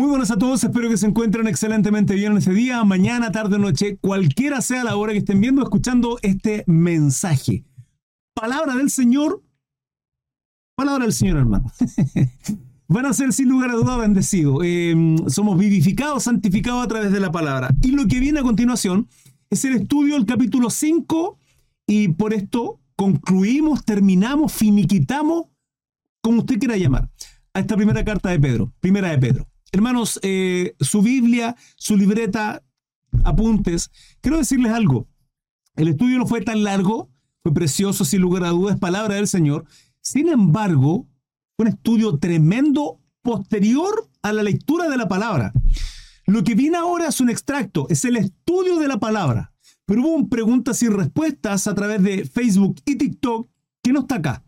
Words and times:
Muy 0.00 0.08
buenas 0.08 0.30
a 0.30 0.38
todos, 0.38 0.64
espero 0.64 0.88
que 0.88 0.96
se 0.96 1.06
encuentren 1.06 1.46
excelentemente 1.46 2.14
bien 2.14 2.32
en 2.32 2.38
este 2.38 2.54
día, 2.54 2.82
mañana, 2.84 3.32
tarde, 3.32 3.58
noche, 3.58 3.98
cualquiera 3.98 4.62
sea 4.62 4.82
la 4.82 4.96
hora 4.96 5.12
que 5.12 5.18
estén 5.18 5.42
viendo 5.42 5.62
escuchando 5.62 6.18
este 6.22 6.64
mensaje. 6.66 7.66
Palabra 8.32 8.76
del 8.76 8.88
Señor, 8.88 9.42
palabra 10.74 11.04
del 11.04 11.12
Señor, 11.12 11.36
hermano. 11.36 11.70
Van 12.88 13.04
a 13.04 13.12
ser 13.12 13.34
sin 13.34 13.50
lugar 13.50 13.68
a 13.68 13.74
duda 13.74 13.98
bendecidos. 13.98 14.62
Eh, 14.64 15.16
somos 15.26 15.58
vivificados, 15.58 16.22
santificados 16.22 16.82
a 16.82 16.88
través 16.88 17.12
de 17.12 17.20
la 17.20 17.30
palabra. 17.30 17.68
Y 17.82 17.90
lo 17.90 18.06
que 18.06 18.20
viene 18.20 18.40
a 18.40 18.42
continuación 18.42 19.06
es 19.50 19.66
el 19.66 19.74
estudio 19.74 20.14
del 20.14 20.24
capítulo 20.24 20.70
5 20.70 21.38
y 21.86 22.08
por 22.08 22.32
esto 22.32 22.80
concluimos, 22.96 23.84
terminamos, 23.84 24.50
finiquitamos, 24.50 25.48
como 26.22 26.38
usted 26.38 26.58
quiera 26.58 26.78
llamar, 26.78 27.10
a 27.52 27.60
esta 27.60 27.76
primera 27.76 28.02
carta 28.02 28.30
de 28.30 28.40
Pedro, 28.40 28.72
primera 28.80 29.10
de 29.10 29.18
Pedro. 29.18 29.50
Hermanos, 29.72 30.18
eh, 30.22 30.74
su 30.80 31.02
Biblia, 31.02 31.56
su 31.76 31.96
libreta, 31.96 32.62
apuntes. 33.24 33.90
Quiero 34.20 34.38
decirles 34.38 34.72
algo. 34.72 35.08
El 35.76 35.88
estudio 35.88 36.18
no 36.18 36.26
fue 36.26 36.40
tan 36.42 36.64
largo, 36.64 37.10
fue 37.42 37.54
precioso, 37.54 38.04
sin 38.04 38.20
lugar 38.20 38.44
a 38.44 38.50
dudas, 38.50 38.78
palabra 38.78 39.14
del 39.14 39.28
Señor. 39.28 39.64
Sin 40.00 40.28
embargo, 40.28 41.06
fue 41.56 41.66
un 41.66 41.68
estudio 41.68 42.18
tremendo 42.18 43.00
posterior 43.22 44.08
a 44.22 44.32
la 44.32 44.42
lectura 44.42 44.88
de 44.88 44.96
la 44.96 45.08
palabra. 45.08 45.52
Lo 46.26 46.42
que 46.44 46.54
viene 46.54 46.76
ahora 46.76 47.08
es 47.08 47.20
un 47.20 47.30
extracto, 47.30 47.86
es 47.88 48.04
el 48.04 48.16
estudio 48.16 48.78
de 48.78 48.88
la 48.88 48.98
palabra. 48.98 49.52
Pero 49.86 50.02
hubo 50.02 50.28
preguntas 50.28 50.82
y 50.82 50.88
respuestas 50.88 51.66
a 51.66 51.74
través 51.74 52.02
de 52.02 52.24
Facebook 52.24 52.76
y 52.84 52.96
TikTok 52.96 53.48
que 53.82 53.92
no 53.92 54.00
está 54.00 54.16
acá. 54.16 54.44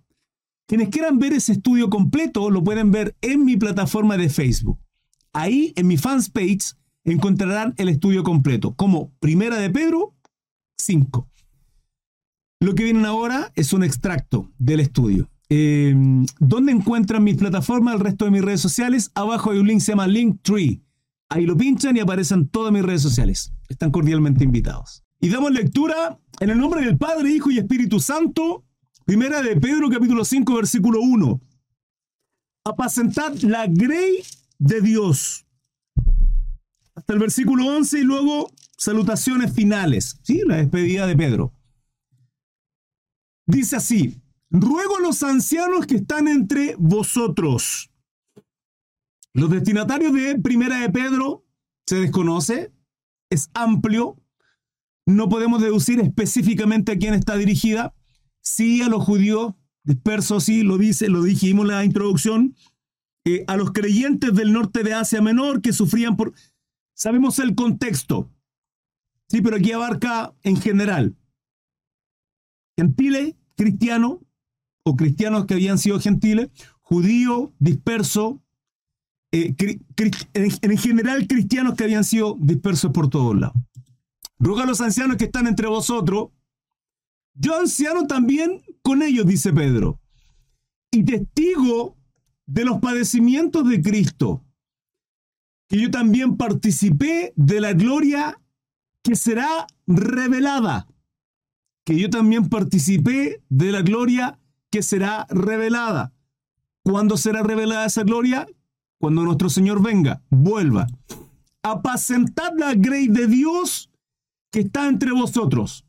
Quienes 0.66 0.88
quieran 0.88 1.18
ver 1.18 1.32
ese 1.32 1.52
estudio 1.52 1.90
completo 1.90 2.50
lo 2.50 2.62
pueden 2.62 2.90
ver 2.90 3.16
en 3.20 3.44
mi 3.44 3.56
plataforma 3.56 4.16
de 4.16 4.28
Facebook. 4.28 4.81
Ahí 5.32 5.72
en 5.76 5.86
mi 5.86 5.96
fans 5.96 6.28
page 6.30 6.74
encontrarán 7.04 7.74
el 7.78 7.88
estudio 7.88 8.22
completo, 8.22 8.74
como 8.74 9.12
Primera 9.18 9.56
de 9.56 9.70
Pedro 9.70 10.14
5. 10.78 11.28
Lo 12.60 12.74
que 12.74 12.84
vienen 12.84 13.06
ahora 13.06 13.50
es 13.56 13.72
un 13.72 13.82
extracto 13.82 14.50
del 14.58 14.80
estudio. 14.80 15.28
Eh, 15.48 15.94
¿Dónde 16.38 16.72
encuentran 16.72 17.24
mis 17.24 17.36
plataformas? 17.36 17.94
El 17.94 18.00
resto 18.00 18.24
de 18.24 18.30
mis 18.30 18.42
redes 18.42 18.60
sociales. 18.60 19.10
Abajo 19.14 19.50
hay 19.50 19.58
un 19.58 19.66
link, 19.66 19.80
se 19.80 19.92
llama 19.92 20.06
Linktree. 20.06 20.80
Ahí 21.28 21.46
lo 21.46 21.56
pinchan 21.56 21.96
y 21.96 22.00
aparecen 22.00 22.48
todas 22.48 22.72
mis 22.72 22.82
redes 22.82 23.02
sociales. 23.02 23.52
Están 23.68 23.90
cordialmente 23.90 24.44
invitados. 24.44 25.02
Y 25.20 25.28
damos 25.28 25.50
lectura 25.50 26.18
en 26.40 26.50
el 26.50 26.58
nombre 26.58 26.84
del 26.84 26.98
Padre, 26.98 27.30
Hijo 27.30 27.50
y 27.50 27.58
Espíritu 27.58 28.00
Santo. 28.00 28.64
Primera 29.04 29.42
de 29.42 29.56
Pedro, 29.56 29.88
capítulo 29.90 30.24
5, 30.24 30.54
versículo 30.54 31.00
1. 31.00 31.40
Apacentad 32.64 33.34
la 33.42 33.66
grey 33.66 34.22
de 34.62 34.80
Dios. 34.80 35.46
Hasta 36.94 37.12
el 37.14 37.18
versículo 37.18 37.66
11 37.66 38.00
y 38.00 38.02
luego 38.02 38.50
salutaciones 38.76 39.52
finales. 39.52 40.20
¿Sí? 40.22 40.42
La 40.46 40.56
despedida 40.56 41.06
de 41.06 41.16
Pedro. 41.16 41.52
Dice 43.46 43.76
así, 43.76 44.22
ruego 44.50 44.98
a 44.98 45.00
los 45.00 45.22
ancianos 45.22 45.86
que 45.86 45.96
están 45.96 46.28
entre 46.28 46.76
vosotros. 46.78 47.90
Los 49.34 49.50
destinatarios 49.50 50.12
de 50.12 50.38
Primera 50.38 50.78
de 50.80 50.90
Pedro 50.90 51.44
se 51.86 51.96
desconoce, 51.96 52.72
es 53.30 53.50
amplio, 53.54 54.16
no 55.06 55.28
podemos 55.28 55.60
deducir 55.60 55.98
específicamente 56.00 56.92
a 56.92 56.98
quién 56.98 57.14
está 57.14 57.36
dirigida. 57.36 57.94
Sí 58.42 58.82
a 58.82 58.88
los 58.88 59.02
judíos 59.02 59.54
dispersos, 59.82 60.44
sí, 60.44 60.62
lo 60.62 60.78
dice, 60.78 61.08
lo 61.08 61.22
dijimos 61.22 61.64
en 61.64 61.72
la 61.72 61.84
introducción, 61.84 62.54
eh, 63.24 63.44
a 63.46 63.56
los 63.56 63.72
creyentes 63.72 64.34
del 64.34 64.52
norte 64.52 64.82
de 64.82 64.94
Asia 64.94 65.22
Menor 65.22 65.62
que 65.62 65.72
sufrían 65.72 66.16
por... 66.16 66.32
Sabemos 66.94 67.38
el 67.38 67.54
contexto, 67.54 68.30
sí, 69.28 69.40
pero 69.40 69.56
aquí 69.56 69.72
abarca 69.72 70.34
en 70.42 70.60
general. 70.60 71.16
Gentile, 72.76 73.36
cristiano, 73.56 74.20
o 74.84 74.96
cristianos 74.96 75.46
que 75.46 75.54
habían 75.54 75.78
sido 75.78 76.00
gentiles, 76.00 76.50
judío, 76.80 77.54
disperso, 77.58 78.42
eh, 79.30 79.54
en 80.34 80.78
general 80.78 81.26
cristianos 81.26 81.74
que 81.74 81.84
habían 81.84 82.04
sido 82.04 82.36
dispersos 82.38 82.92
por 82.92 83.08
todos 83.08 83.38
lados. 83.38 83.56
Ruega 84.38 84.64
a 84.64 84.66
los 84.66 84.80
ancianos 84.80 85.16
que 85.16 85.24
están 85.24 85.46
entre 85.46 85.68
vosotros. 85.68 86.30
Yo 87.34 87.58
anciano 87.58 88.06
también 88.06 88.60
con 88.82 89.02
ellos, 89.02 89.24
dice 89.24 89.52
Pedro, 89.52 90.00
y 90.90 91.04
testigo 91.04 91.96
de 92.52 92.66
los 92.66 92.80
padecimientos 92.80 93.66
de 93.66 93.80
Cristo, 93.80 94.44
que 95.68 95.80
yo 95.80 95.90
también 95.90 96.36
participé 96.36 97.32
de 97.34 97.60
la 97.62 97.72
gloria 97.72 98.38
que 99.02 99.16
será 99.16 99.66
revelada, 99.86 100.86
que 101.86 101.98
yo 101.98 102.10
también 102.10 102.50
participé 102.50 103.42
de 103.48 103.72
la 103.72 103.80
gloria 103.80 104.38
que 104.70 104.82
será 104.82 105.26
revelada. 105.30 106.12
¿Cuándo 106.84 107.16
será 107.16 107.42
revelada 107.42 107.86
esa 107.86 108.02
gloria? 108.02 108.46
Cuando 108.98 109.22
nuestro 109.22 109.48
Señor 109.48 109.82
venga, 109.82 110.22
vuelva. 110.28 110.86
Apacentad 111.62 112.52
la 112.58 112.74
grey 112.74 113.08
de 113.08 113.28
Dios 113.28 113.90
que 114.50 114.60
está 114.60 114.88
entre 114.88 115.12
vosotros. 115.12 115.86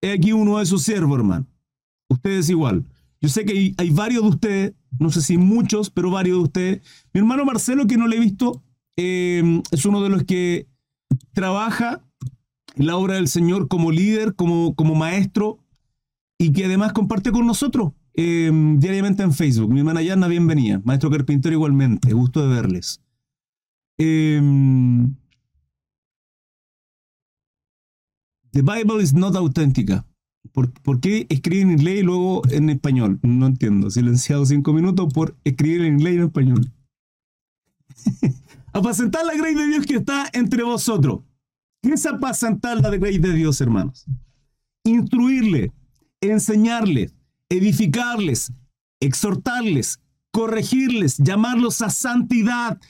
He 0.00 0.12
aquí 0.12 0.32
uno 0.32 0.60
de 0.60 0.66
sus 0.66 0.82
siervos, 0.82 1.18
hermano. 1.18 1.46
Ustedes 2.08 2.48
igual. 2.48 2.86
Yo 3.20 3.28
sé 3.28 3.44
que 3.44 3.74
hay, 3.76 3.90
varios 3.90 4.22
de 4.22 4.28
ustedes, 4.28 4.74
no 4.98 5.10
sé 5.10 5.22
si 5.22 5.38
muchos, 5.38 5.90
pero 5.90 6.10
varios 6.10 6.38
de 6.38 6.42
ustedes. 6.42 6.82
Mi 7.12 7.20
hermano 7.20 7.44
Marcelo, 7.44 7.86
que 7.86 7.96
no 7.96 8.06
le 8.06 8.16
he 8.16 8.20
visto, 8.20 8.62
eh, 8.96 9.62
es 9.70 9.84
uno 9.84 10.02
de 10.02 10.08
los 10.08 10.24
que 10.24 10.68
trabaja 11.32 12.04
en 12.76 12.86
la 12.86 12.96
obra 12.96 13.14
del 13.14 13.28
Señor 13.28 13.68
como 13.68 13.90
líder, 13.90 14.34
como, 14.34 14.74
como 14.74 14.94
maestro, 14.94 15.58
y 16.38 16.52
que 16.52 16.66
además 16.66 16.92
comparte 16.92 17.32
con 17.32 17.46
nosotros 17.46 17.92
eh, 18.14 18.50
diariamente 18.76 19.24
en 19.24 19.32
Facebook. 19.32 19.72
Mi 19.72 19.80
hermana 19.80 20.02
Yana, 20.02 20.28
bienvenida. 20.28 20.80
Maestro 20.84 21.10
Carpintero 21.10 21.54
igualmente, 21.54 22.12
gusto 22.12 22.42
de 22.42 22.54
verles. 22.54 23.00
Eh, 23.98 24.40
The 28.52 28.62
Bible 28.62 29.02
is 29.02 29.12
not 29.12 29.36
auténtica. 29.36 30.04
¿Por, 30.52 31.00
qué 31.00 31.26
escribir 31.28 31.62
en 31.62 31.72
inglés 31.72 32.00
y 32.00 32.02
luego 32.02 32.42
en 32.50 32.70
español? 32.70 33.18
No 33.22 33.46
entiendo. 33.46 33.90
Silenciado 33.90 34.44
cinco 34.46 34.72
minutos 34.72 35.12
por 35.12 35.36
escribir 35.44 35.82
en 35.82 35.94
inglés 35.94 36.14
y 36.14 36.16
en 36.16 36.24
español. 36.24 36.72
apacentar 38.72 39.24
la 39.24 39.34
gracia 39.34 39.60
de 39.60 39.66
Dios 39.66 39.86
que 39.86 39.96
está 39.96 40.28
entre 40.32 40.62
vosotros. 40.62 41.20
¿Qué 41.82 41.90
es 41.92 42.06
apacentar 42.06 42.80
la 42.80 42.90
gracia 42.90 43.20
de 43.20 43.32
Dios, 43.32 43.60
hermanos? 43.60 44.06
Instruirle, 44.84 45.72
enseñarles, 46.20 47.14
edificarles, 47.48 48.52
exhortarles, 49.00 50.00
corregirles, 50.30 51.16
llamarlos 51.18 51.82
a 51.82 51.90
santidad, 51.90 52.80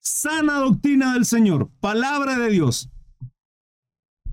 sana 0.00 0.54
doctrina 0.54 1.14
del 1.14 1.24
Señor, 1.24 1.70
palabra 1.80 2.38
de 2.38 2.50
Dios. 2.50 2.90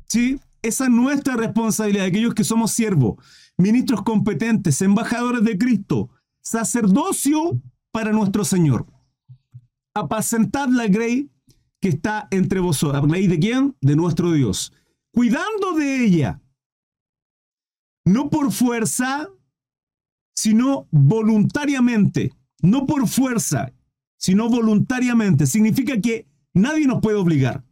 ¿Sí? 0.05 0.39
Esa 0.61 0.85
es 0.85 0.89
nuestra 0.89 1.35
responsabilidad, 1.35 2.05
aquellos 2.05 2.33
que 2.33 2.43
somos 2.43 2.71
siervos, 2.71 3.15
ministros 3.57 4.03
competentes, 4.03 4.81
embajadores 4.81 5.43
de 5.43 5.57
Cristo, 5.57 6.09
sacerdocio 6.41 7.61
para 7.91 8.11
nuestro 8.11 8.43
Señor. 8.43 8.85
Apacentad 9.93 10.67
la 10.69 10.87
grey 10.87 11.29
que 11.79 11.89
está 11.89 12.27
entre 12.31 12.59
vosotros. 12.59 13.09
¿La 13.09 13.17
de 13.17 13.39
quién? 13.39 13.75
De 13.81 13.95
nuestro 13.95 14.31
Dios. 14.33 14.73
Cuidando 15.11 15.73
de 15.73 16.03
ella, 16.03 16.41
no 18.05 18.29
por 18.29 18.51
fuerza, 18.51 19.29
sino 20.35 20.87
voluntariamente. 20.91 22.33
No 22.61 22.85
por 22.85 23.07
fuerza, 23.07 23.71
sino 24.17 24.49
voluntariamente. 24.49 25.47
Significa 25.47 25.99
que 26.01 26.27
nadie 26.53 26.87
nos 26.87 27.01
puede 27.01 27.17
obligar. 27.17 27.63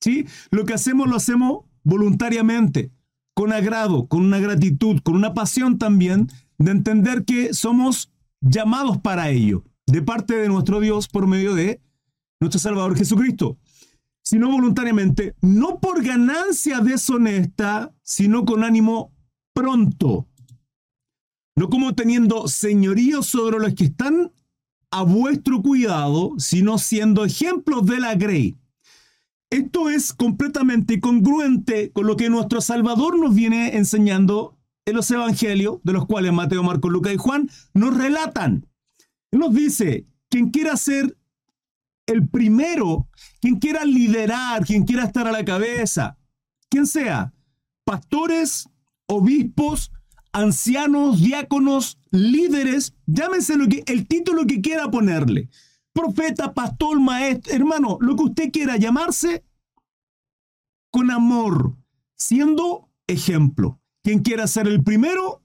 ¿sí? 0.00 0.26
Lo 0.50 0.64
que 0.64 0.74
hacemos 0.74 1.08
lo 1.08 1.16
hacemos 1.16 1.64
voluntariamente, 1.82 2.90
con 3.34 3.52
agrado, 3.52 4.06
con 4.06 4.22
una 4.22 4.38
gratitud, 4.38 5.00
con 5.02 5.16
una 5.16 5.34
pasión 5.34 5.78
también 5.78 6.28
de 6.58 6.72
entender 6.72 7.24
que 7.24 7.54
somos 7.54 8.12
llamados 8.40 8.98
para 8.98 9.30
ello, 9.30 9.64
de 9.86 10.02
parte 10.02 10.34
de 10.34 10.48
nuestro 10.48 10.80
Dios 10.80 11.08
por 11.08 11.26
medio 11.26 11.54
de 11.54 11.80
nuestro 12.40 12.60
Salvador 12.60 12.96
Jesucristo, 12.96 13.58
sino 14.22 14.50
voluntariamente, 14.50 15.34
no 15.40 15.80
por 15.80 16.02
ganancia 16.02 16.80
deshonesta, 16.80 17.94
sino 18.02 18.44
con 18.44 18.64
ánimo 18.64 19.12
pronto, 19.54 20.28
no 21.56 21.68
como 21.68 21.94
teniendo 21.94 22.48
señorío 22.48 23.22
sobre 23.22 23.58
los 23.58 23.74
que 23.74 23.84
están 23.84 24.32
a 24.90 25.02
vuestro 25.02 25.62
cuidado, 25.62 26.34
sino 26.38 26.78
siendo 26.78 27.24
ejemplos 27.24 27.86
de 27.86 28.00
la 28.00 28.14
grey. 28.14 28.56
Esto 29.50 29.90
es 29.90 30.12
completamente 30.12 31.00
congruente 31.00 31.90
con 31.90 32.06
lo 32.06 32.16
que 32.16 32.30
nuestro 32.30 32.60
Salvador 32.60 33.18
nos 33.18 33.34
viene 33.34 33.76
enseñando 33.76 34.56
en 34.86 34.94
los 34.94 35.10
evangelios, 35.10 35.78
de 35.82 35.92
los 35.92 36.06
cuales 36.06 36.32
Mateo, 36.32 36.62
Marcos, 36.62 36.92
Lucas 36.92 37.14
y 37.14 37.16
Juan 37.16 37.50
nos 37.74 37.96
relatan. 37.96 38.66
Él 39.32 39.40
nos 39.40 39.52
dice 39.52 40.06
quien 40.28 40.50
quiera 40.50 40.76
ser 40.76 41.16
el 42.06 42.28
primero, 42.28 43.08
quien 43.40 43.56
quiera 43.56 43.84
liderar, 43.84 44.64
quien 44.64 44.84
quiera 44.84 45.04
estar 45.04 45.26
a 45.26 45.32
la 45.32 45.44
cabeza, 45.44 46.16
quien 46.68 46.86
sea, 46.86 47.32
pastores, 47.84 48.68
obispos, 49.06 49.90
ancianos, 50.32 51.20
diáconos, 51.20 51.98
líderes, 52.10 52.94
llámese 53.06 53.56
lo 53.56 53.68
que, 53.68 53.82
el 53.86 54.06
título 54.06 54.46
que 54.46 54.60
quiera 54.60 54.90
ponerle. 54.90 55.50
Profeta, 55.92 56.54
pastor, 56.54 57.00
maestro, 57.00 57.52
hermano, 57.52 57.98
lo 58.00 58.16
que 58.16 58.22
usted 58.24 58.52
quiera 58.52 58.76
llamarse, 58.76 59.44
con 60.90 61.10
amor, 61.10 61.76
siendo 62.16 62.88
ejemplo. 63.06 63.80
Quien 64.02 64.20
quiera 64.20 64.46
ser 64.46 64.66
el 64.66 64.82
primero, 64.82 65.42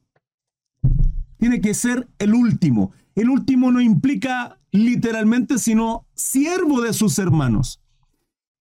tiene 1.37 1.61
que 1.61 1.73
ser 1.73 2.07
el 2.19 2.33
último. 2.33 2.91
El 3.15 3.29
último 3.29 3.71
no 3.71 3.81
implica 3.81 4.59
literalmente, 4.71 5.57
sino 5.57 6.05
siervo 6.13 6.81
de 6.81 6.93
sus 6.93 7.19
hermanos. 7.19 7.81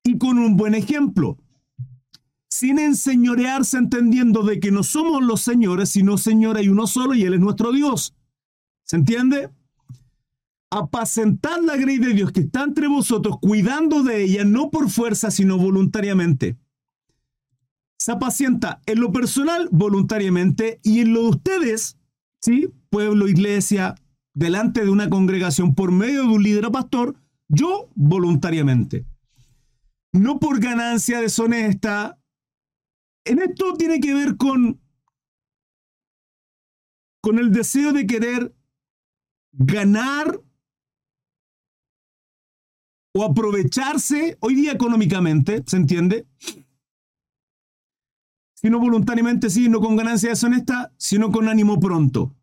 Y 0.02 0.18
con 0.18 0.38
un 0.38 0.56
buen 0.56 0.74
ejemplo 0.74 1.38
sin 2.54 2.78
enseñorearse 2.78 3.78
entendiendo 3.78 4.44
de 4.44 4.60
que 4.60 4.70
no 4.70 4.84
somos 4.84 5.24
los 5.24 5.40
señores, 5.40 5.88
sino 5.88 6.16
Señor 6.16 6.56
hay 6.56 6.68
uno 6.68 6.86
solo 6.86 7.12
y 7.14 7.24
Él 7.24 7.34
es 7.34 7.40
nuestro 7.40 7.72
Dios. 7.72 8.14
¿Se 8.84 8.94
entiende? 8.94 9.50
Apacentad 10.76 11.60
la 11.62 11.76
grey 11.76 11.98
de 11.98 12.14
Dios 12.14 12.32
que 12.32 12.40
está 12.40 12.64
entre 12.64 12.88
vosotros, 12.88 13.38
cuidando 13.40 14.02
de 14.02 14.24
ella, 14.24 14.44
no 14.44 14.70
por 14.70 14.90
fuerza, 14.90 15.30
sino 15.30 15.56
voluntariamente. 15.56 16.58
Se 17.96 18.10
apacienta 18.10 18.82
en 18.86 18.98
lo 18.98 19.12
personal, 19.12 19.68
voluntariamente, 19.70 20.80
y 20.82 20.98
en 20.98 21.14
lo 21.14 21.22
de 21.22 21.28
ustedes, 21.28 21.96
¿sí? 22.40 22.74
Pueblo, 22.90 23.28
iglesia, 23.28 23.94
delante 24.34 24.84
de 24.84 24.90
una 24.90 25.08
congregación, 25.08 25.76
por 25.76 25.92
medio 25.92 26.22
de 26.22 26.28
un 26.30 26.42
líder 26.42 26.66
o 26.66 26.72
pastor, 26.72 27.14
yo 27.46 27.88
voluntariamente. 27.94 29.06
No 30.12 30.40
por 30.40 30.58
ganancia 30.58 31.20
deshonesta, 31.20 32.18
en 33.24 33.38
esto 33.38 33.74
tiene 33.74 34.00
que 34.00 34.12
ver 34.12 34.36
con, 34.36 34.80
con 37.22 37.38
el 37.38 37.52
deseo 37.52 37.92
de 37.92 38.08
querer 38.08 38.52
ganar 39.52 40.40
o 43.14 43.24
aprovecharse 43.24 44.36
hoy 44.40 44.54
día 44.54 44.72
económicamente, 44.72 45.62
¿se 45.66 45.76
entiende? 45.76 46.26
Sino 48.54 48.78
voluntariamente, 48.78 49.50
sí, 49.50 49.68
no 49.68 49.80
con 49.80 49.96
ganancia 49.96 50.30
deshonesta, 50.30 50.92
sino 50.96 51.30
con 51.30 51.48
ánimo 51.48 51.78
pronto. 51.78 52.34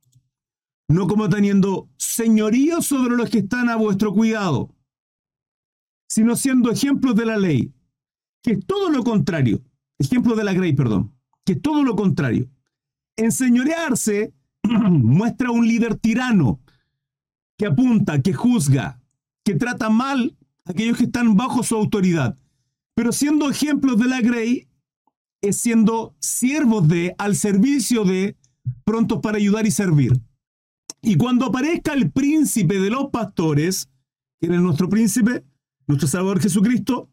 No 0.88 1.07
como 1.07 1.29
teniendo 1.29 1.89
señorío 1.97 2.81
sobre 2.81 3.15
los 3.15 3.29
que 3.29 3.39
están 3.39 3.69
a 3.69 3.75
vuestro 3.75 4.13
cuidado, 4.13 4.73
sino 6.07 6.35
siendo 6.35 6.71
ejemplos 6.71 7.15
de 7.15 7.25
la 7.25 7.38
ley, 7.38 7.74
que 8.44 8.53
es 8.53 8.65
todo 8.65 8.89
lo 8.89 9.03
contrario 9.03 9.62
ejemplo 10.01 10.35
de 10.35 10.44
la 10.44 10.53
Grey, 10.53 10.74
perdón, 10.74 11.13
que 11.45 11.56
todo 11.56 11.83
lo 11.83 11.95
contrario. 11.95 12.50
Enseñorearse 13.17 14.33
muestra 14.63 15.51
un 15.51 15.67
líder 15.67 15.95
tirano 15.95 16.59
que 17.57 17.67
apunta, 17.67 18.21
que 18.21 18.33
juzga, 18.33 19.00
que 19.45 19.56
trata 19.56 19.89
mal 19.89 20.38
aquellos 20.65 20.97
que 20.97 21.05
están 21.05 21.35
bajo 21.35 21.63
su 21.63 21.75
autoridad. 21.75 22.37
Pero 22.95 23.11
siendo 23.11 23.49
ejemplos 23.49 23.97
de 23.97 24.07
la 24.07 24.21
Grey, 24.21 24.67
es 25.41 25.57
siendo 25.57 26.15
siervos 26.19 26.87
de, 26.87 27.15
al 27.17 27.35
servicio 27.35 28.03
de, 28.03 28.37
prontos 28.83 29.19
para 29.21 29.37
ayudar 29.37 29.65
y 29.65 29.71
servir. 29.71 30.13
Y 31.01 31.15
cuando 31.15 31.47
aparezca 31.47 31.93
el 31.93 32.11
príncipe 32.11 32.79
de 32.79 32.89
los 32.89 33.09
pastores, 33.09 33.89
que 34.39 34.47
es 34.47 34.61
nuestro 34.61 34.89
príncipe, 34.89 35.43
nuestro 35.87 36.07
Salvador 36.07 36.39
Jesucristo, 36.39 37.09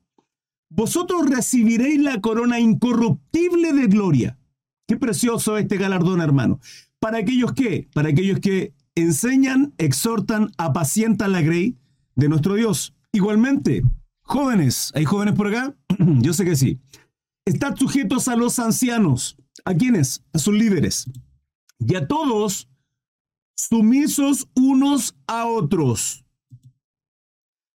vosotros 0.70 1.28
recibiréis 1.30 2.00
la 2.00 2.20
corona 2.20 2.60
incorruptible 2.60 3.72
de 3.72 3.86
gloria. 3.86 4.38
Qué 4.86 4.96
precioso 4.96 5.56
este 5.56 5.78
galardón, 5.78 6.20
hermano. 6.20 6.60
Para 6.98 7.18
aquellos 7.18 7.52
que, 7.52 7.88
para 7.94 8.10
aquellos 8.10 8.40
que 8.40 8.74
enseñan, 8.94 9.72
exhortan, 9.78 10.50
apacientan 10.58 11.32
la 11.32 11.40
grey 11.40 11.76
de 12.16 12.28
nuestro 12.28 12.54
Dios. 12.54 12.94
Igualmente, 13.12 13.82
jóvenes, 14.22 14.92
¿hay 14.94 15.04
jóvenes 15.04 15.34
por 15.34 15.48
acá? 15.48 15.76
Yo 15.98 16.32
sé 16.32 16.44
que 16.44 16.56
sí. 16.56 16.80
Estad 17.44 17.76
sujetos 17.76 18.28
a 18.28 18.36
los 18.36 18.58
ancianos. 18.58 19.36
¿A 19.64 19.74
quiénes? 19.74 20.24
A 20.32 20.38
sus 20.38 20.54
líderes. 20.54 21.10
Y 21.78 21.94
a 21.94 22.06
todos 22.06 22.68
sumisos 23.56 24.48
unos 24.54 25.16
a 25.26 25.46
otros. 25.46 26.24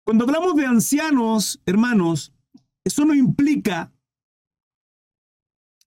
Cuando 0.05 0.25
hablamos 0.25 0.55
de 0.55 0.65
ancianos, 0.65 1.61
hermanos, 1.65 2.33
eso 2.83 3.05
no 3.05 3.13
implica, 3.13 3.93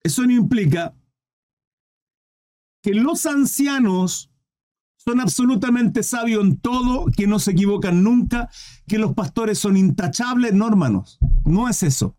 eso 0.02 0.22
no 0.22 0.32
implica 0.32 0.96
que 2.82 2.94
los 2.94 3.26
ancianos 3.26 4.31
son 5.06 5.20
absolutamente 5.20 6.02
sabios 6.02 6.44
en 6.44 6.56
todo, 6.58 7.06
que 7.06 7.26
no 7.26 7.38
se 7.38 7.52
equivocan 7.52 8.02
nunca, 8.02 8.50
que 8.88 8.98
los 8.98 9.14
pastores 9.14 9.58
son 9.58 9.76
intachables, 9.76 10.52
no 10.54 10.66
hermanos, 10.66 11.18
no 11.44 11.68
es 11.68 11.82
eso. 11.82 12.16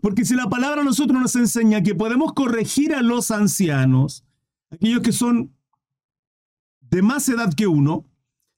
Porque 0.00 0.24
si 0.24 0.34
la 0.34 0.48
palabra 0.48 0.82
a 0.82 0.84
nosotros 0.84 1.20
nos 1.20 1.36
enseña 1.36 1.82
que 1.82 1.94
podemos 1.94 2.32
corregir 2.32 2.94
a 2.94 3.02
los 3.02 3.30
ancianos, 3.30 4.24
aquellos 4.70 5.00
que 5.02 5.12
son 5.12 5.54
de 6.80 7.02
más 7.02 7.28
edad 7.28 7.52
que 7.52 7.66
uno, 7.66 8.04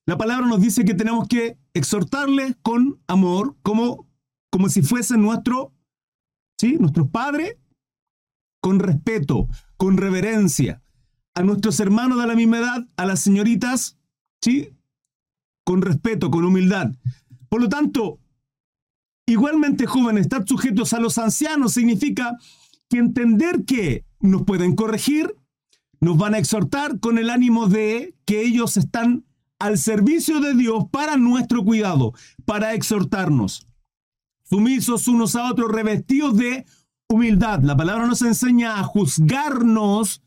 la 0.05 0.17
palabra 0.17 0.47
nos 0.47 0.61
dice 0.61 0.85
que 0.85 0.93
tenemos 0.93 1.27
que 1.27 1.57
exhortarles 1.73 2.55
con 2.61 2.99
amor, 3.07 3.57
como 3.61 4.07
como 4.49 4.69
si 4.69 4.81
fuese 4.81 5.17
nuestro, 5.17 5.73
¿sí? 6.57 6.77
Nuestro 6.79 7.09
padre, 7.09 7.59
con 8.61 8.79
respeto, 8.79 9.47
con 9.77 9.97
reverencia. 9.97 10.81
A 11.37 11.43
nuestros 11.43 11.79
hermanos 11.79 12.19
de 12.19 12.25
la 12.25 12.33
misma 12.33 12.57
edad, 12.57 12.87
a 12.97 13.05
las 13.05 13.19
señoritas, 13.19 13.95
¿sí? 14.41 14.69
Con 15.63 15.83
respeto, 15.83 16.31
con 16.31 16.43
humildad. 16.43 16.91
Por 17.47 17.61
lo 17.61 17.69
tanto, 17.69 18.17
igualmente 19.27 19.85
jóvenes, 19.85 20.23
estar 20.23 20.47
sujetos 20.47 20.93
a 20.93 20.99
los 20.99 21.19
ancianos 21.19 21.73
significa 21.73 22.37
que 22.89 22.97
entender 22.97 23.65
que 23.65 24.03
nos 24.19 24.45
pueden 24.45 24.75
corregir, 24.75 25.35
nos 25.99 26.17
van 26.17 26.33
a 26.33 26.39
exhortar 26.39 26.99
con 26.99 27.19
el 27.19 27.29
ánimo 27.29 27.67
de 27.67 28.15
que 28.25 28.41
ellos 28.41 28.75
están 28.75 29.23
al 29.59 29.77
servicio 29.77 30.39
de 30.39 30.55
Dios 30.55 30.85
para 30.89 31.17
nuestro 31.17 31.63
cuidado, 31.63 32.13
para 32.45 32.73
exhortarnos 32.73 33.67
sumisos 34.43 35.07
unos 35.07 35.35
a 35.35 35.51
otros, 35.51 35.71
revestidos 35.71 36.35
de 36.35 36.65
humildad. 37.07 37.61
La 37.61 37.77
palabra 37.77 38.07
nos 38.07 38.23
enseña 38.23 38.79
a 38.79 38.83
juzgarnos 38.83 40.23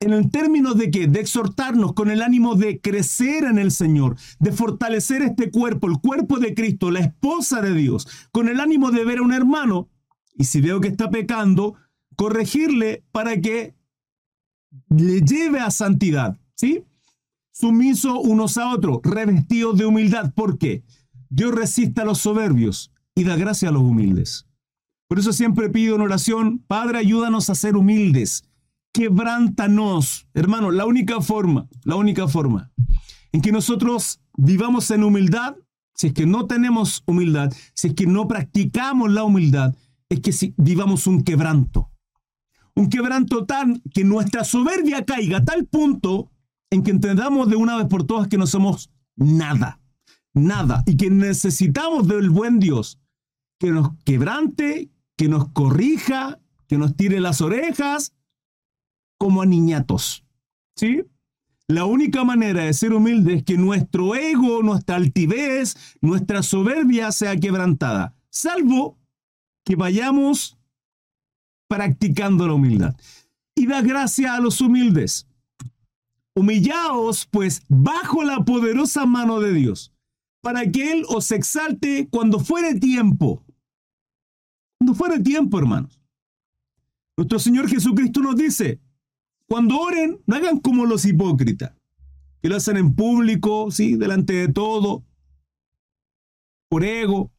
en 0.00 0.12
el 0.12 0.30
término 0.30 0.74
de 0.74 0.90
que, 0.90 1.06
de 1.06 1.20
exhortarnos 1.20 1.94
con 1.94 2.10
el 2.10 2.22
ánimo 2.22 2.54
de 2.54 2.80
crecer 2.80 3.44
en 3.44 3.58
el 3.58 3.70
Señor, 3.70 4.16
de 4.38 4.52
fortalecer 4.52 5.22
este 5.22 5.50
cuerpo, 5.50 5.88
el 5.88 5.98
cuerpo 5.98 6.38
de 6.38 6.54
Cristo, 6.54 6.90
la 6.90 7.00
esposa 7.00 7.62
de 7.62 7.72
Dios, 7.74 8.06
con 8.30 8.48
el 8.48 8.60
ánimo 8.60 8.90
de 8.90 9.04
ver 9.04 9.18
a 9.18 9.22
un 9.22 9.32
hermano 9.32 9.88
y 10.34 10.44
si 10.44 10.60
veo 10.60 10.80
que 10.80 10.88
está 10.88 11.10
pecando, 11.10 11.74
corregirle 12.14 13.04
para 13.10 13.40
que 13.40 13.74
le 14.90 15.22
lleve 15.22 15.60
a 15.60 15.70
santidad, 15.70 16.38
¿sí? 16.54 16.84
Sumiso 17.52 18.20
unos 18.20 18.58
a 18.58 18.68
otros, 18.68 19.00
revestidos 19.02 19.78
de 19.78 19.86
humildad. 19.86 20.34
¿Por 20.34 20.58
qué? 20.58 20.84
Dios 21.30 21.54
resiste 21.54 22.02
a 22.02 22.04
los 22.04 22.18
soberbios, 22.18 22.92
y 23.16 23.24
da 23.24 23.34
gracia 23.34 23.70
a 23.70 23.72
los 23.72 23.82
humildes. 23.82 24.46
Por 25.08 25.18
eso 25.18 25.32
siempre 25.32 25.70
pido 25.70 25.96
en 25.96 26.02
oración, 26.02 26.58
Padre, 26.66 26.98
ayúdanos 26.98 27.48
a 27.48 27.54
ser 27.54 27.76
humildes, 27.76 28.44
quebrántanos. 28.96 30.26
Hermano, 30.32 30.70
la 30.70 30.86
única 30.86 31.20
forma, 31.20 31.68
la 31.84 31.96
única 31.96 32.28
forma 32.28 32.72
en 33.32 33.42
que 33.42 33.52
nosotros 33.52 34.20
vivamos 34.36 34.90
en 34.90 35.04
humildad, 35.04 35.56
si 35.94 36.08
es 36.08 36.12
que 36.14 36.24
no 36.24 36.46
tenemos 36.46 37.02
humildad, 37.06 37.52
si 37.74 37.88
es 37.88 37.94
que 37.94 38.06
no 38.06 38.26
practicamos 38.26 39.12
la 39.12 39.24
humildad, 39.24 39.74
es 40.08 40.20
que 40.20 40.32
si 40.32 40.54
vivamos 40.56 41.06
un 41.06 41.22
quebranto. 41.22 41.90
Un 42.74 42.88
quebranto 42.88 43.44
tan 43.44 43.82
que 43.92 44.04
nuestra 44.04 44.44
soberbia 44.44 45.04
caiga 45.04 45.38
a 45.38 45.44
tal 45.44 45.66
punto 45.66 46.30
en 46.70 46.82
que 46.82 46.90
entendamos 46.90 47.50
de 47.50 47.56
una 47.56 47.76
vez 47.76 47.86
por 47.86 48.04
todas 48.04 48.28
que 48.28 48.38
no 48.38 48.46
somos 48.46 48.90
nada, 49.16 49.80
nada, 50.32 50.82
y 50.86 50.96
que 50.96 51.10
necesitamos 51.10 52.08
del 52.08 52.30
buen 52.30 52.58
Dios 52.58 52.98
que 53.58 53.70
nos 53.70 53.90
quebrante, 54.04 54.90
que 55.16 55.28
nos 55.28 55.48
corrija, 55.50 56.38
que 56.68 56.78
nos 56.78 56.96
tire 56.96 57.20
las 57.20 57.40
orejas, 57.40 58.12
como 59.18 59.42
a 59.42 59.46
niñatos. 59.46 60.24
¿Sí? 60.76 61.02
La 61.68 61.84
única 61.84 62.24
manera 62.24 62.64
de 62.64 62.74
ser 62.74 62.92
humilde 62.92 63.34
es 63.34 63.44
que 63.44 63.56
nuestro 63.56 64.14
ego, 64.14 64.62
nuestra 64.62 64.96
altivez, 64.96 65.76
nuestra 66.00 66.42
soberbia 66.42 67.10
sea 67.10 67.36
quebrantada, 67.36 68.14
salvo 68.30 68.98
que 69.64 69.74
vayamos 69.74 70.56
practicando 71.68 72.46
la 72.46 72.54
humildad. 72.54 72.96
Y 73.56 73.66
da 73.66 73.80
gracia 73.80 74.34
a 74.34 74.40
los 74.40 74.60
humildes. 74.60 75.26
Humillaos, 76.34 77.26
pues, 77.26 77.62
bajo 77.68 78.22
la 78.22 78.44
poderosa 78.44 79.06
mano 79.06 79.40
de 79.40 79.54
Dios 79.54 79.92
para 80.46 80.70
que 80.70 80.92
Él 80.92 81.04
os 81.08 81.32
exalte 81.32 82.06
cuando 82.08 82.38
fuere 82.38 82.78
tiempo. 82.78 83.44
Cuando 84.78 84.94
fuere 84.94 85.18
tiempo, 85.18 85.58
hermanos. 85.58 86.00
Nuestro 87.16 87.40
Señor 87.40 87.68
Jesucristo 87.68 88.20
nos 88.20 88.36
dice, 88.36 88.80
cuando 89.48 89.78
oren, 89.78 90.20
no 90.26 90.36
hagan 90.36 90.58
como 90.58 90.86
los 90.86 91.04
hipócritas, 91.04 91.72
que 92.42 92.48
lo 92.48 92.56
hacen 92.56 92.76
en 92.76 92.94
público, 92.94 93.70
¿sí? 93.70 93.96
delante 93.96 94.32
de 94.32 94.48
todo, 94.48 95.04
por 96.68 96.84
ego. 96.84 97.30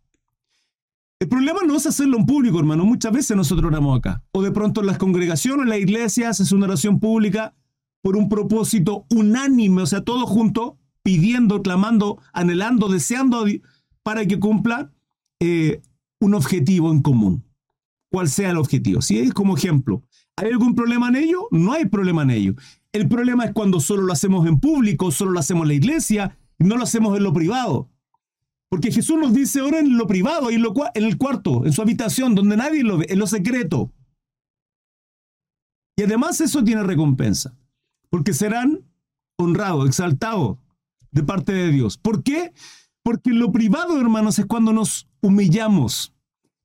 El 1.20 1.28
problema 1.28 1.62
no 1.66 1.76
es 1.76 1.86
hacerlo 1.86 2.18
en 2.18 2.26
público, 2.26 2.60
hermano. 2.60 2.86
Muchas 2.86 3.12
veces 3.12 3.36
nosotros 3.36 3.68
oramos 3.68 3.98
acá. 3.98 4.24
O 4.32 4.42
de 4.42 4.52
pronto 4.52 4.82
en 4.82 4.88
las 4.88 4.98
congregaciones, 4.98 5.64
en 5.64 5.70
la 5.70 5.78
iglesia, 5.78 6.30
haces 6.30 6.52
una 6.52 6.66
oración 6.66 7.00
pública 7.00 7.56
por 8.02 8.16
un 8.16 8.30
propósito 8.30 9.06
unánime, 9.10 9.82
o 9.82 9.86
sea, 9.86 10.02
todos 10.02 10.30
juntos, 10.30 10.74
pidiendo, 11.04 11.62
clamando, 11.64 12.22
anhelando, 12.34 12.88
deseando 12.88 13.46
para 14.04 14.26
que 14.26 14.40
cumpla 14.40 14.94
eh, 15.40 15.82
un 16.22 16.36
objetivo 16.36 16.92
en 16.92 17.02
común. 17.02 17.44
Cual 18.10 18.30
sea 18.30 18.52
el 18.52 18.58
objetivo. 18.58 19.02
Si 19.02 19.20
es 19.20 19.34
como 19.34 19.58
ejemplo, 19.58 20.04
¿hay 20.38 20.52
algún 20.52 20.74
problema 20.74 21.10
en 21.10 21.18
ello? 21.18 21.48
No 21.52 21.74
hay 21.74 21.86
problema 21.86 22.24
en 22.24 22.30
ello. 22.30 22.54
El 22.94 23.10
problema 23.10 23.46
es 23.46 23.52
cuando 23.52 23.82
solo 23.82 24.04
lo 24.04 24.14
hacemos 24.14 24.48
en 24.48 24.60
público, 24.60 25.12
solo 25.12 25.32
lo 25.32 25.40
hacemos 25.40 25.64
en 25.64 25.68
la 25.68 25.74
iglesia 25.74 26.38
no 26.60 26.78
lo 26.78 26.84
hacemos 26.84 27.16
en 27.18 27.24
lo 27.24 27.34
privado. 27.34 27.90
Porque 28.70 28.92
Jesús 28.92 29.18
nos 29.18 29.34
dice 29.34 29.60
ahora 29.60 29.80
en 29.80 29.98
lo 29.98 30.08
privado 30.08 30.52
y 30.52 30.56
en, 30.56 30.66
en 30.94 31.04
el 31.04 31.18
cuarto, 31.18 31.66
en 31.66 31.72
su 31.72 31.82
habitación, 31.82 32.36
donde 32.36 32.58
nadie 32.58 32.84
lo 32.84 32.98
ve, 32.98 33.06
en 33.10 33.20
lo 33.20 33.28
secreto. 33.28 33.92
Y 35.96 36.04
además 36.04 36.42
eso 36.42 36.64
tiene 36.64 36.84
recompensa, 36.84 37.58
porque 38.10 38.34
serán 38.34 38.86
honrados, 39.38 39.88
exaltados 39.88 40.58
de 41.12 41.24
parte 41.24 41.54
de 41.54 41.72
Dios. 41.72 41.98
¿Por 41.98 42.24
qué? 42.24 42.54
Porque 43.04 43.32
lo 43.32 43.52
privado, 43.52 44.00
hermanos, 44.00 44.38
es 44.38 44.46
cuando 44.46 44.74
nos 44.74 45.08
humillamos. 45.22 46.14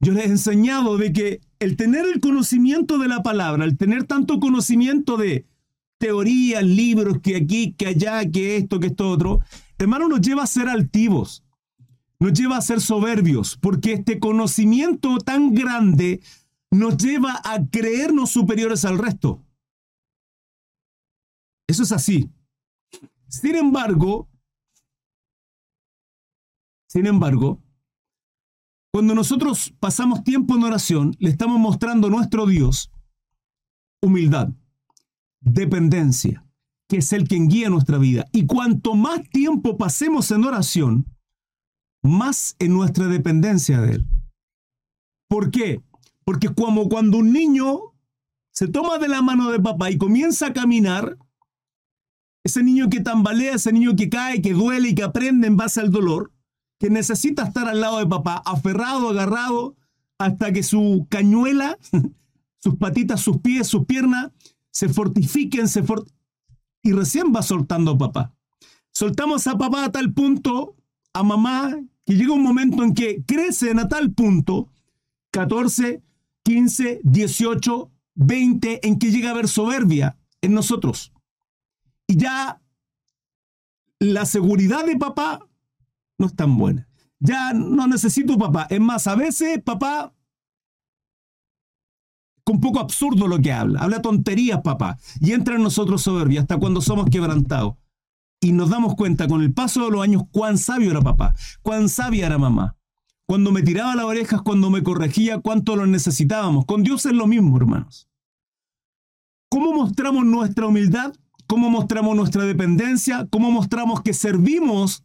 Yo 0.02 0.12
les 0.12 0.26
he 0.26 0.28
enseñado 0.28 0.98
de 0.98 1.12
que 1.14 1.40
el 1.58 1.76
tener 1.76 2.04
el 2.04 2.20
conocimiento 2.20 2.98
de 2.98 3.08
la 3.08 3.22
palabra, 3.22 3.64
el 3.64 3.78
tener 3.78 4.04
tanto 4.04 4.38
conocimiento 4.38 5.16
de 5.16 5.46
teorías, 5.96 6.62
libros, 6.64 7.20
que 7.22 7.36
aquí, 7.36 7.72
que 7.72 7.86
allá, 7.86 8.30
que 8.30 8.56
esto, 8.56 8.80
que 8.80 8.88
esto 8.88 9.08
otro, 9.08 9.40
hermano, 9.78 10.08
nos 10.08 10.20
lleva 10.20 10.42
a 10.42 10.46
ser 10.46 10.68
altivos 10.68 11.44
nos 12.22 12.32
lleva 12.34 12.56
a 12.56 12.62
ser 12.62 12.80
soberbios, 12.80 13.58
porque 13.60 13.94
este 13.94 14.20
conocimiento 14.20 15.18
tan 15.18 15.54
grande 15.54 16.22
nos 16.70 16.96
lleva 16.96 17.40
a 17.44 17.58
creernos 17.68 18.30
superiores 18.30 18.84
al 18.84 18.98
resto. 18.98 19.44
Eso 21.66 21.82
es 21.82 21.90
así. 21.90 22.30
Sin 23.26 23.56
embargo, 23.56 24.28
sin 26.86 27.06
embargo, 27.06 27.60
cuando 28.92 29.14
nosotros 29.14 29.74
pasamos 29.80 30.22
tiempo 30.22 30.54
en 30.54 30.64
oración, 30.64 31.16
le 31.18 31.30
estamos 31.30 31.58
mostrando 31.58 32.08
a 32.08 32.10
nuestro 32.10 32.46
Dios 32.46 32.92
humildad, 34.02 34.50
dependencia, 35.40 36.44
que 36.88 36.98
es 36.98 37.12
el 37.14 37.26
quien 37.26 37.48
guía 37.48 37.70
nuestra 37.70 37.96
vida. 37.96 38.26
Y 38.32 38.44
cuanto 38.44 38.94
más 38.94 39.22
tiempo 39.30 39.78
pasemos 39.78 40.30
en 40.30 40.44
oración, 40.44 41.06
más 42.02 42.54
en 42.58 42.74
nuestra 42.74 43.06
dependencia 43.06 43.80
de 43.80 43.94
Él. 43.94 44.08
¿Por 45.26 45.50
qué? 45.50 45.82
Porque 46.24 46.50
como 46.50 46.90
cuando 46.90 47.18
un 47.18 47.32
niño 47.32 47.94
se 48.50 48.68
toma 48.68 48.98
de 48.98 49.08
la 49.08 49.22
mano 49.22 49.50
de 49.50 49.60
papá 49.60 49.90
y 49.90 49.96
comienza 49.96 50.48
a 50.48 50.52
caminar, 50.52 51.16
ese 52.44 52.62
niño 52.62 52.90
que 52.90 53.00
tambalea, 53.00 53.54
ese 53.54 53.72
niño 53.72 53.96
que 53.96 54.10
cae, 54.10 54.42
que 54.42 54.52
duele 54.52 54.90
y 54.90 54.94
que 54.94 55.04
aprende 55.04 55.46
en 55.46 55.56
base 55.56 55.80
al 55.80 55.90
dolor, 55.90 56.32
que 56.82 56.90
necesita 56.90 57.44
estar 57.44 57.68
al 57.68 57.80
lado 57.80 58.00
de 58.00 58.08
papá, 58.08 58.42
aferrado, 58.44 59.10
agarrado, 59.10 59.76
hasta 60.18 60.52
que 60.52 60.64
su 60.64 61.06
cañuela, 61.08 61.78
sus 62.58 62.74
patitas, 62.74 63.20
sus 63.20 63.38
pies, 63.38 63.68
sus 63.68 63.86
piernas, 63.86 64.32
se 64.72 64.88
fortifiquen, 64.88 65.68
se 65.68 65.84
y 66.82 66.90
recién 66.90 67.32
va 67.32 67.42
soltando 67.42 67.92
a 67.92 67.98
papá. 67.98 68.34
Soltamos 68.90 69.46
a 69.46 69.56
papá 69.56 69.84
a 69.84 69.92
tal 69.92 70.12
punto, 70.12 70.74
a 71.12 71.22
mamá, 71.22 71.72
que 72.04 72.16
llega 72.16 72.32
un 72.32 72.42
momento 72.42 72.82
en 72.82 72.94
que 72.94 73.22
crecen 73.24 73.78
a 73.78 73.86
tal 73.86 74.10
punto, 74.10 74.68
14, 75.30 76.02
15, 76.42 77.00
18, 77.04 77.90
20, 78.16 78.88
en 78.88 78.98
que 78.98 79.12
llega 79.12 79.28
a 79.28 79.32
haber 79.34 79.46
soberbia 79.46 80.18
en 80.40 80.52
nosotros. 80.52 81.12
Y 82.08 82.16
ya 82.16 82.60
la 84.00 84.26
seguridad 84.26 84.84
de 84.84 84.96
papá 84.96 85.46
no 86.22 86.28
es 86.28 86.36
tan 86.36 86.56
buena. 86.56 86.88
Ya 87.18 87.52
no 87.52 87.86
necesito 87.86 88.38
papá. 88.38 88.66
Es 88.70 88.80
más, 88.80 89.06
a 89.06 89.14
veces 89.14 89.60
papá 89.62 90.14
con 92.44 92.60
poco 92.60 92.80
absurdo 92.80 93.26
lo 93.26 93.38
que 93.40 93.52
habla. 93.52 93.80
Habla 93.80 94.00
tonterías, 94.00 94.60
papá. 94.62 94.98
Y 95.20 95.32
entra 95.32 95.56
en 95.56 95.62
nosotros 95.62 96.02
soberbia 96.02 96.40
hasta 96.40 96.58
cuando 96.58 96.80
somos 96.80 97.10
quebrantados 97.10 97.74
y 98.40 98.52
nos 98.52 98.70
damos 98.70 98.94
cuenta 98.94 99.26
con 99.28 99.42
el 99.42 99.52
paso 99.52 99.84
de 99.84 99.90
los 99.90 100.02
años 100.02 100.22
cuán 100.30 100.58
sabio 100.58 100.90
era 100.90 101.00
papá, 101.00 101.34
cuán 101.62 101.88
sabia 101.88 102.26
era 102.26 102.38
mamá. 102.38 102.76
Cuando 103.26 103.52
me 103.52 103.62
tiraba 103.62 103.94
las 103.94 104.04
orejas, 104.04 104.42
cuando 104.42 104.70
me 104.70 104.82
corregía, 104.82 105.38
cuánto 105.40 105.76
lo 105.76 105.86
necesitábamos. 105.86 106.66
Con 106.66 106.82
Dios 106.82 107.06
es 107.06 107.12
lo 107.12 107.26
mismo, 107.26 107.56
hermanos. 107.56 108.08
¿Cómo 109.48 109.72
mostramos 109.72 110.24
nuestra 110.24 110.66
humildad? 110.66 111.14
¿Cómo 111.46 111.70
mostramos 111.70 112.16
nuestra 112.16 112.44
dependencia? 112.44 113.26
¿Cómo 113.30 113.50
mostramos 113.50 114.02
que 114.02 114.12
servimos 114.12 115.04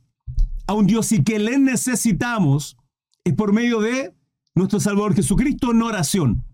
a 0.67 0.73
un 0.73 0.85
Dios 0.85 1.11
y 1.11 1.23
que 1.23 1.39
le 1.39 1.57
necesitamos? 1.57 2.77
Es 3.23 3.33
por 3.33 3.53
medio 3.53 3.79
de 3.81 4.13
nuestro 4.53 4.79
Salvador 4.79 5.15
Jesucristo 5.15 5.71
en 5.71 5.81
oración, 5.81 6.45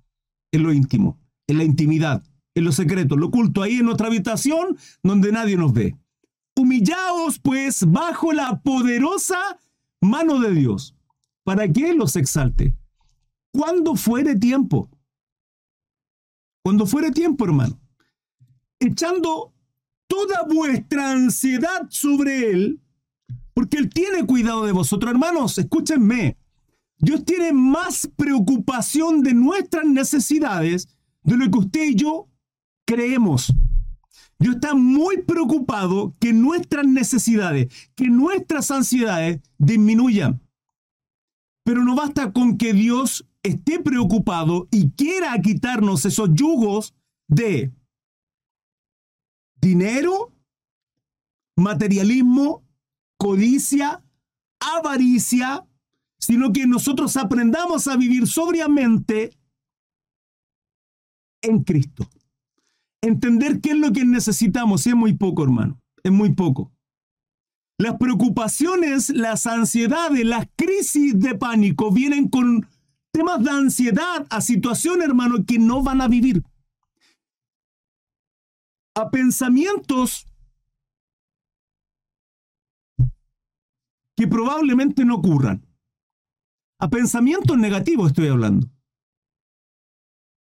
en 0.52 0.64
lo 0.64 0.72
íntimo, 0.72 1.20
en 1.48 1.58
la 1.58 1.64
intimidad, 1.64 2.24
en 2.56 2.64
lo 2.64 2.72
secreto, 2.72 3.16
en 3.16 3.22
lo 3.22 3.28
oculto, 3.28 3.62
ahí 3.62 3.78
en 3.78 3.86
nuestra 3.86 4.08
habitación 4.08 4.78
donde 5.02 5.32
nadie 5.32 5.58
nos 5.58 5.74
ve. 5.74 5.96
Humillaos 6.56 7.40
pues 7.40 7.90
bajo 7.90 8.32
la 8.32 8.62
poderosa 8.62 9.38
mano 10.02 10.40
de 10.40 10.54
Dios, 10.54 10.96
para 11.44 11.68
que 11.68 11.94
los 11.94 12.16
exalte. 12.16 12.76
Cuando 13.52 13.96
fuere 13.96 14.36
tiempo. 14.36 14.90
Cuando 16.64 16.86
fuere 16.86 17.12
tiempo, 17.12 17.46
hermano. 17.46 17.80
Echando 18.80 19.54
toda 20.08 20.44
vuestra 20.44 21.12
ansiedad 21.12 21.88
sobre 21.90 22.52
Él, 22.52 22.82
porque 23.54 23.78
Él 23.78 23.90
tiene 23.90 24.26
cuidado 24.26 24.66
de 24.66 24.72
vosotros. 24.72 25.12
Hermanos, 25.12 25.58
escúchenme. 25.58 26.38
Dios 26.98 27.26
tiene 27.26 27.54
más 27.54 28.10
preocupación 28.16 29.24
de 29.24 29.34
nuestras 29.34 29.86
necesidades 29.86 30.88
de 31.24 31.38
lo 31.38 31.50
que 31.52 31.60
usted 31.60 31.86
y 31.90 31.96
yo 31.96 32.30
creemos. 32.86 33.54
Dios 34.40 34.56
está 34.56 34.74
muy 34.74 35.22
preocupado 35.22 36.16
que 36.20 36.34
nuestras 36.34 36.86
necesidades, 36.86 37.74
que 37.96 38.08
nuestras 38.08 38.72
ansiedades 38.72 39.42
disminuyan. 39.58 40.42
Pero 41.64 41.84
no 41.84 41.96
basta 41.96 42.34
con 42.34 42.58
que 42.58 42.74
Dios 42.74 43.26
esté 43.42 43.80
preocupado 43.80 44.68
y 44.72 44.92
quiera 44.92 45.40
quitarnos 45.42 46.06
esos 46.06 46.30
yugos 46.34 46.94
de 47.28 47.72
dinero, 49.62 50.34
materialismo, 51.56 52.63
codicia, 53.18 54.04
avaricia, 54.60 55.66
sino 56.20 56.54
que 56.54 56.68
nosotros 56.68 57.18
aprendamos 57.18 57.88
a 57.88 57.98
vivir 57.98 58.28
sobriamente 58.28 59.32
en 61.42 61.64
Cristo 61.64 62.08
entender 63.04 63.60
qué 63.60 63.72
es 63.72 63.78
lo 63.78 63.92
que 63.92 64.06
necesitamos 64.06 64.88
es 64.88 64.96
muy 64.96 65.14
poco, 65.14 65.44
hermano. 65.44 65.80
Es 66.04 66.12
muy 66.12 66.34
poco. 66.34 66.72
Las 67.78 67.98
preocupaciones, 67.98 69.10
las 69.10 69.46
ansiedades, 69.46 70.26
las 70.26 70.48
crisis 70.56 71.20
de 71.20 71.36
pánico 71.36 71.92
vienen 71.92 72.30
con 72.30 72.66
temas 73.12 73.44
de 73.44 73.50
ansiedad 73.50 74.26
a 74.30 74.42
situaciones, 74.42 75.08
hermano, 75.08 75.46
que 75.46 75.60
no 75.60 75.84
van 75.84 76.02
a 76.02 76.08
vivir. 76.08 76.44
A 78.96 79.10
pensamientos 79.10 80.26
que 84.24 84.28
probablemente 84.30 85.04
no 85.04 85.16
ocurran. 85.16 85.66
A 86.80 86.90
pensamientos 86.90 87.58
negativos 87.58 88.08
estoy 88.08 88.30
hablando. 88.30 88.70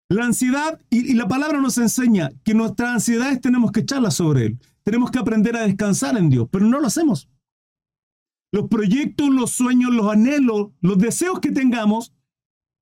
La 0.08 0.24
ansiedad, 0.24 0.80
y, 0.90 1.14
la 1.14 1.28
palabra 1.28 1.60
nos 1.60 1.78
enseña 1.78 2.30
que 2.42 2.52
nuestras 2.52 2.90
ansiedades 2.90 3.40
tenemos 3.40 3.70
que 3.70 3.80
echarlas 3.80 4.14
sobre 4.14 4.46
Él. 4.46 4.58
Tenemos 4.82 5.12
que 5.12 5.20
aprender 5.20 5.56
a 5.56 5.62
descansar 5.62 6.18
en 6.18 6.30
Dios, 6.30 6.48
pero 6.50 6.66
no 6.66 6.80
lo 6.80 6.88
hacemos. 6.88 7.28
Los 8.50 8.66
proyectos, 8.66 9.28
los 9.28 9.52
sueños, 9.52 9.92
los 9.94 10.10
anhelos, 10.10 10.70
los 10.80 10.98
deseos 10.98 11.38
que 11.38 11.52
tengamos, 11.52 12.12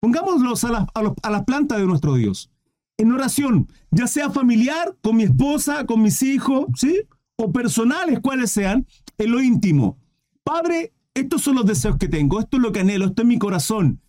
pongámoslos 0.00 0.64
a, 0.64 0.86
a 0.94 1.30
las 1.30 1.44
plantas 1.44 1.80
de 1.80 1.86
nuestro 1.86 2.14
Dios. 2.14 2.50
En 2.96 3.12
oración, 3.12 3.68
ya 3.90 4.06
sea 4.06 4.30
familiar, 4.30 4.96
con 5.02 5.16
mi 5.16 5.24
esposa, 5.24 5.84
con 5.84 6.00
mis 6.00 6.22
hijos, 6.22 6.64
¿sí? 6.76 7.02
O 7.36 7.52
personales, 7.52 8.20
cuales 8.20 8.50
sean, 8.50 8.86
en 9.18 9.30
lo 9.30 9.42
íntimo. 9.42 9.98
Padre, 10.48 10.94
estos 11.12 11.42
son 11.42 11.56
los 11.56 11.66
deseos 11.66 11.98
que 11.98 12.08
tengo, 12.08 12.40
esto 12.40 12.56
es 12.56 12.62
lo 12.62 12.72
que 12.72 12.80
anhelo, 12.80 13.04
esto 13.04 13.20
es 13.20 13.28
mi 13.28 13.38
corazón. 13.38 14.00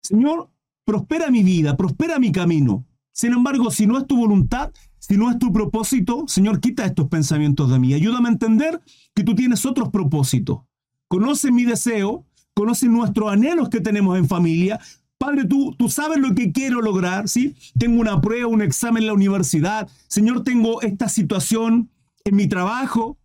Señor, 0.00 0.48
prospera 0.86 1.30
mi 1.30 1.42
vida, 1.42 1.76
prospera 1.76 2.18
mi 2.18 2.32
camino. 2.32 2.86
Sin 3.12 3.34
embargo, 3.34 3.70
si 3.70 3.86
no 3.86 3.98
es 3.98 4.06
tu 4.06 4.16
voluntad, 4.16 4.72
si 4.98 5.18
no 5.18 5.30
es 5.30 5.38
tu 5.38 5.52
propósito, 5.52 6.24
Señor, 6.28 6.60
quita 6.60 6.86
estos 6.86 7.08
pensamientos 7.08 7.70
de 7.70 7.78
mí. 7.78 7.92
Ayúdame 7.92 8.30
a 8.30 8.32
entender 8.32 8.80
que 9.14 9.22
tú 9.22 9.34
tienes 9.34 9.66
otros 9.66 9.90
propósitos. 9.90 10.60
Conoce 11.08 11.52
mi 11.52 11.64
deseo, 11.64 12.24
conoce 12.54 12.88
nuestros 12.88 13.30
anhelos 13.30 13.68
que 13.68 13.82
tenemos 13.82 14.16
en 14.16 14.26
familia. 14.26 14.80
Padre, 15.18 15.44
tú, 15.44 15.74
tú 15.76 15.90
sabes 15.90 16.16
lo 16.20 16.34
que 16.34 16.52
quiero 16.52 16.80
lograr, 16.80 17.28
¿sí? 17.28 17.54
Tengo 17.78 18.00
una 18.00 18.18
prueba, 18.22 18.46
un 18.46 18.62
examen 18.62 19.02
en 19.02 19.08
la 19.08 19.12
universidad. 19.12 19.90
Señor, 20.08 20.42
tengo 20.42 20.80
esta 20.80 21.10
situación 21.10 21.90
en 22.24 22.36
mi 22.36 22.48
trabajo, 22.48 23.18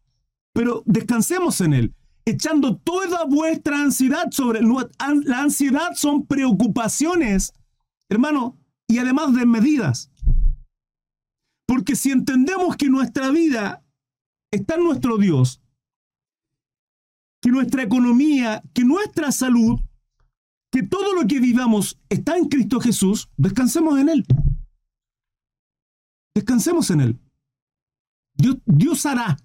pero 0.51 0.83
descansemos 0.85 1.61
en 1.61 1.73
Él, 1.73 1.93
echando 2.27 2.75
toda 2.75 3.23
vuestra 3.23 3.81
ansiedad 3.81 4.29
sobre 4.31 4.59
La 4.61 5.39
ansiedad 5.39 5.93
son 5.95 6.25
preocupaciones, 6.25 7.53
hermano, 8.09 8.57
y 8.85 8.97
además 8.97 9.33
de 9.33 9.45
medidas. 9.45 10.11
Porque 11.65 11.95
si 11.95 12.11
entendemos 12.11 12.75
que 12.75 12.89
nuestra 12.89 13.31
vida 13.31 13.81
está 14.51 14.75
en 14.75 14.83
nuestro 14.83 15.17
Dios, 15.17 15.61
que 17.41 17.49
nuestra 17.49 17.83
economía, 17.83 18.61
que 18.73 18.83
nuestra 18.83 19.31
salud, 19.31 19.79
que 20.69 20.83
todo 20.83 21.13
lo 21.13 21.27
que 21.27 21.39
vivamos 21.39 21.97
está 22.09 22.35
en 22.37 22.49
Cristo 22.49 22.81
Jesús, 22.81 23.29
descansemos 23.37 23.97
en 23.99 24.09
Él. 24.09 24.25
Descansemos 26.35 26.89
en 26.91 27.01
Él. 27.01 27.19
Dios, 28.35 28.57
Dios 28.65 29.05
hará 29.05 29.37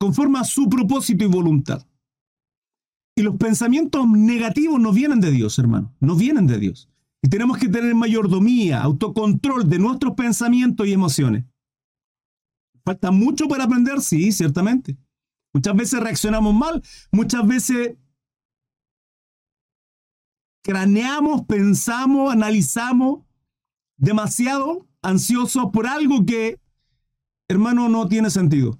conforme 0.00 0.38
a 0.38 0.44
su 0.44 0.68
propósito 0.68 1.24
y 1.24 1.28
voluntad. 1.28 1.86
Y 3.14 3.22
los 3.22 3.36
pensamientos 3.36 4.08
negativos 4.08 4.80
no 4.80 4.92
vienen 4.92 5.20
de 5.20 5.30
Dios, 5.30 5.58
hermano, 5.58 5.94
no 6.00 6.16
vienen 6.16 6.46
de 6.46 6.58
Dios. 6.58 6.88
Y 7.22 7.28
tenemos 7.28 7.58
que 7.58 7.68
tener 7.68 7.94
mayordomía, 7.94 8.82
autocontrol 8.82 9.68
de 9.68 9.78
nuestros 9.78 10.14
pensamientos 10.14 10.86
y 10.86 10.92
emociones. 10.92 11.44
Falta 12.82 13.10
mucho 13.10 13.46
para 13.46 13.64
aprender, 13.64 14.00
sí, 14.00 14.32
ciertamente. 14.32 14.96
Muchas 15.52 15.76
veces 15.76 16.00
reaccionamos 16.00 16.54
mal, 16.54 16.82
muchas 17.12 17.46
veces 17.46 17.98
craneamos, 20.62 21.42
pensamos, 21.42 22.32
analizamos 22.32 23.26
demasiado 23.98 24.88
ansiosos 25.02 25.66
por 25.72 25.86
algo 25.86 26.24
que, 26.24 26.58
hermano, 27.48 27.90
no 27.90 28.08
tiene 28.08 28.30
sentido. 28.30 28.79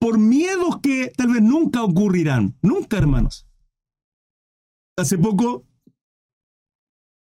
Por 0.00 0.18
miedos 0.18 0.80
que 0.82 1.12
tal 1.16 1.28
vez 1.28 1.42
nunca 1.42 1.84
ocurrirán. 1.84 2.56
Nunca, 2.62 2.98
hermanos. 2.98 3.46
Hace 4.96 5.18
poco 5.18 5.66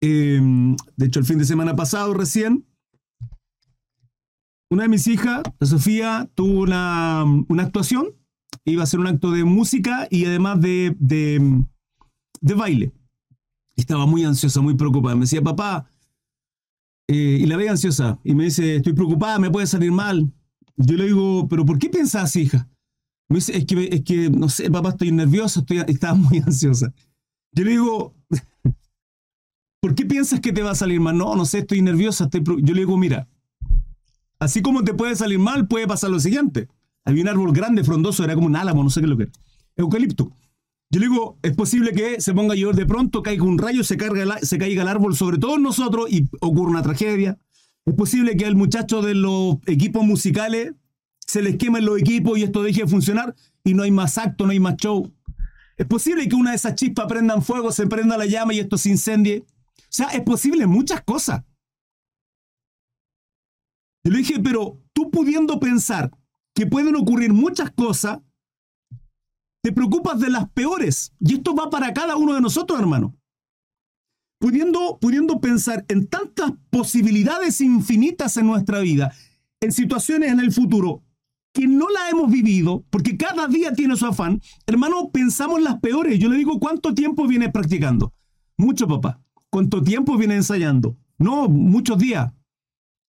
Em, 0.00 0.76
de 0.96 1.06
hecho, 1.06 1.18
el 1.18 1.26
fin 1.26 1.38
de 1.38 1.44
semana 1.44 1.74
pasado 1.74 2.14
recién, 2.14 2.66
una 4.70 4.84
de 4.84 4.88
mis 4.88 5.06
hijas, 5.06 5.42
Sofía, 5.60 6.30
tuvo 6.34 6.60
una, 6.60 7.22
actuación, 7.62 8.14
iba 8.64 8.82
a 8.82 8.86
ser 8.86 9.00
un 9.00 9.06
acto 9.06 9.30
de 9.30 9.44
música 9.44 10.06
y 10.10 10.26
además 10.26 10.60
de, 10.60 10.94
de, 10.98 12.54
baile. 12.54 12.92
Estaba 13.76 14.06
muy 14.06 14.24
ansiosa, 14.24 14.60
muy 14.60 14.74
preocupada. 14.74 15.14
Me 15.14 15.22
decía, 15.22 15.42
papá, 15.42 15.90
eh, 17.08 17.38
y 17.40 17.46
la 17.46 17.56
veía 17.56 17.70
ansiosa, 17.70 18.20
y 18.22 18.34
me 18.34 18.44
dice, 18.44 18.76
estoy 18.76 18.92
preocupada, 18.92 19.38
me 19.38 19.50
puede 19.50 19.66
salir 19.66 19.90
mal. 19.90 20.32
Yo 20.78 20.96
le 20.96 21.04
digo, 21.04 21.46
pero 21.48 21.66
¿por 21.66 21.78
qué 21.78 21.90
piensas, 21.90 22.34
hija? 22.36 22.68
Me 23.28 23.36
dice, 23.36 23.56
es 23.56 23.66
que, 23.66 23.88
es 23.92 24.02
que 24.02 24.30
no 24.30 24.48
sé, 24.48 24.70
papá, 24.70 24.90
estoy 24.90 25.12
nerviosa, 25.12 25.60
estoy, 25.60 25.82
estaba 25.86 26.14
muy 26.14 26.38
ansiosa. 26.46 26.92
Yo 27.52 27.64
le 27.64 27.70
digo, 27.72 28.14
¿Por 29.80 29.94
qué 29.94 30.04
piensas 30.04 30.40
que 30.40 30.52
te 30.52 30.62
va 30.62 30.72
a 30.72 30.74
salir 30.74 31.00
mal? 31.00 31.16
No, 31.16 31.36
no 31.36 31.44
sé, 31.44 31.58
estoy 31.58 31.82
nerviosa. 31.82 32.28
Yo 32.32 32.74
le 32.74 32.80
digo, 32.80 32.96
mira, 32.96 33.28
así 34.40 34.60
como 34.60 34.82
te 34.82 34.92
puede 34.94 35.14
salir 35.14 35.38
mal, 35.38 35.68
puede 35.68 35.86
pasar 35.86 36.10
lo 36.10 36.18
siguiente. 36.18 36.68
Había 37.04 37.22
un 37.22 37.28
árbol 37.28 37.52
grande, 37.52 37.84
frondoso, 37.84 38.24
era 38.24 38.34
como 38.34 38.46
un 38.46 38.56
álamo, 38.56 38.82
no 38.82 38.90
sé 38.90 39.00
qué 39.00 39.06
es 39.06 39.10
lo 39.10 39.16
que 39.16 39.22
era. 39.24 39.32
Eucalipto. 39.76 40.32
Yo 40.90 41.00
le 41.00 41.06
digo, 41.06 41.38
es 41.42 41.54
posible 41.54 41.92
que 41.92 42.20
se 42.20 42.34
ponga 42.34 42.54
a 42.54 42.56
llover 42.56 42.74
de 42.74 42.86
pronto, 42.86 43.22
caiga 43.22 43.44
un 43.44 43.58
rayo, 43.58 43.84
se 43.84 43.96
caiga 43.96 44.82
el 44.82 44.88
árbol 44.88 45.14
sobre 45.14 45.38
todos 45.38 45.60
nosotros 45.60 46.10
y 46.10 46.28
ocurra 46.40 46.70
una 46.70 46.82
tragedia. 46.82 47.38
Es 47.88 47.94
posible 47.94 48.36
que 48.36 48.44
al 48.44 48.54
muchacho 48.54 49.00
de 49.00 49.14
los 49.14 49.56
equipos 49.66 50.04
musicales 50.04 50.74
se 51.26 51.40
les 51.40 51.56
quemen 51.56 51.86
los 51.86 51.98
equipos 51.98 52.38
y 52.38 52.42
esto 52.42 52.62
deje 52.62 52.82
de 52.82 52.86
funcionar 52.86 53.34
y 53.64 53.72
no 53.72 53.82
hay 53.82 53.90
más 53.90 54.18
acto, 54.18 54.44
no 54.44 54.52
hay 54.52 54.60
más 54.60 54.76
show. 54.76 55.10
Es 55.78 55.86
posible 55.86 56.28
que 56.28 56.36
una 56.36 56.50
de 56.50 56.56
esas 56.56 56.74
chispas 56.74 57.06
prendan 57.06 57.42
fuego, 57.42 57.72
se 57.72 57.86
prenda 57.86 58.18
la 58.18 58.26
llama 58.26 58.52
y 58.52 58.58
esto 58.58 58.76
se 58.76 58.90
incendie. 58.90 59.46
O 59.78 59.82
sea, 59.88 60.08
es 60.08 60.20
posible 60.20 60.66
muchas 60.66 61.00
cosas. 61.02 61.44
Yo 64.04 64.12
le 64.12 64.18
dije, 64.18 64.38
pero 64.38 64.82
tú 64.92 65.10
pudiendo 65.10 65.58
pensar 65.58 66.10
que 66.54 66.66
pueden 66.66 66.94
ocurrir 66.94 67.32
muchas 67.32 67.70
cosas, 67.70 68.20
te 69.62 69.72
preocupas 69.72 70.20
de 70.20 70.28
las 70.28 70.50
peores. 70.50 71.14
Y 71.20 71.36
esto 71.36 71.54
va 71.54 71.70
para 71.70 71.94
cada 71.94 72.16
uno 72.16 72.34
de 72.34 72.42
nosotros, 72.42 72.78
hermano. 72.78 73.16
Pudiendo, 74.38 74.98
pudiendo 75.00 75.40
pensar 75.40 75.84
en 75.88 76.06
tantas 76.06 76.52
posibilidades 76.70 77.60
infinitas 77.60 78.36
en 78.36 78.46
nuestra 78.46 78.78
vida, 78.80 79.12
en 79.60 79.72
situaciones 79.72 80.30
en 80.30 80.40
el 80.40 80.52
futuro 80.52 81.02
que 81.52 81.66
no 81.66 81.88
la 81.88 82.08
hemos 82.08 82.30
vivido, 82.30 82.84
porque 82.90 83.16
cada 83.16 83.48
día 83.48 83.72
tiene 83.72 83.96
su 83.96 84.06
afán, 84.06 84.40
hermano, 84.66 85.10
pensamos 85.10 85.60
las 85.60 85.80
peores. 85.80 86.18
Yo 86.18 86.28
le 86.28 86.36
digo, 86.36 86.60
¿cuánto 86.60 86.94
tiempo 86.94 87.26
viene 87.26 87.50
practicando? 87.50 88.14
Mucho, 88.56 88.86
papá. 88.86 89.20
¿Cuánto 89.50 89.82
tiempo 89.82 90.16
viene 90.16 90.36
ensayando? 90.36 90.96
No, 91.18 91.48
muchos 91.48 91.98
días. 91.98 92.32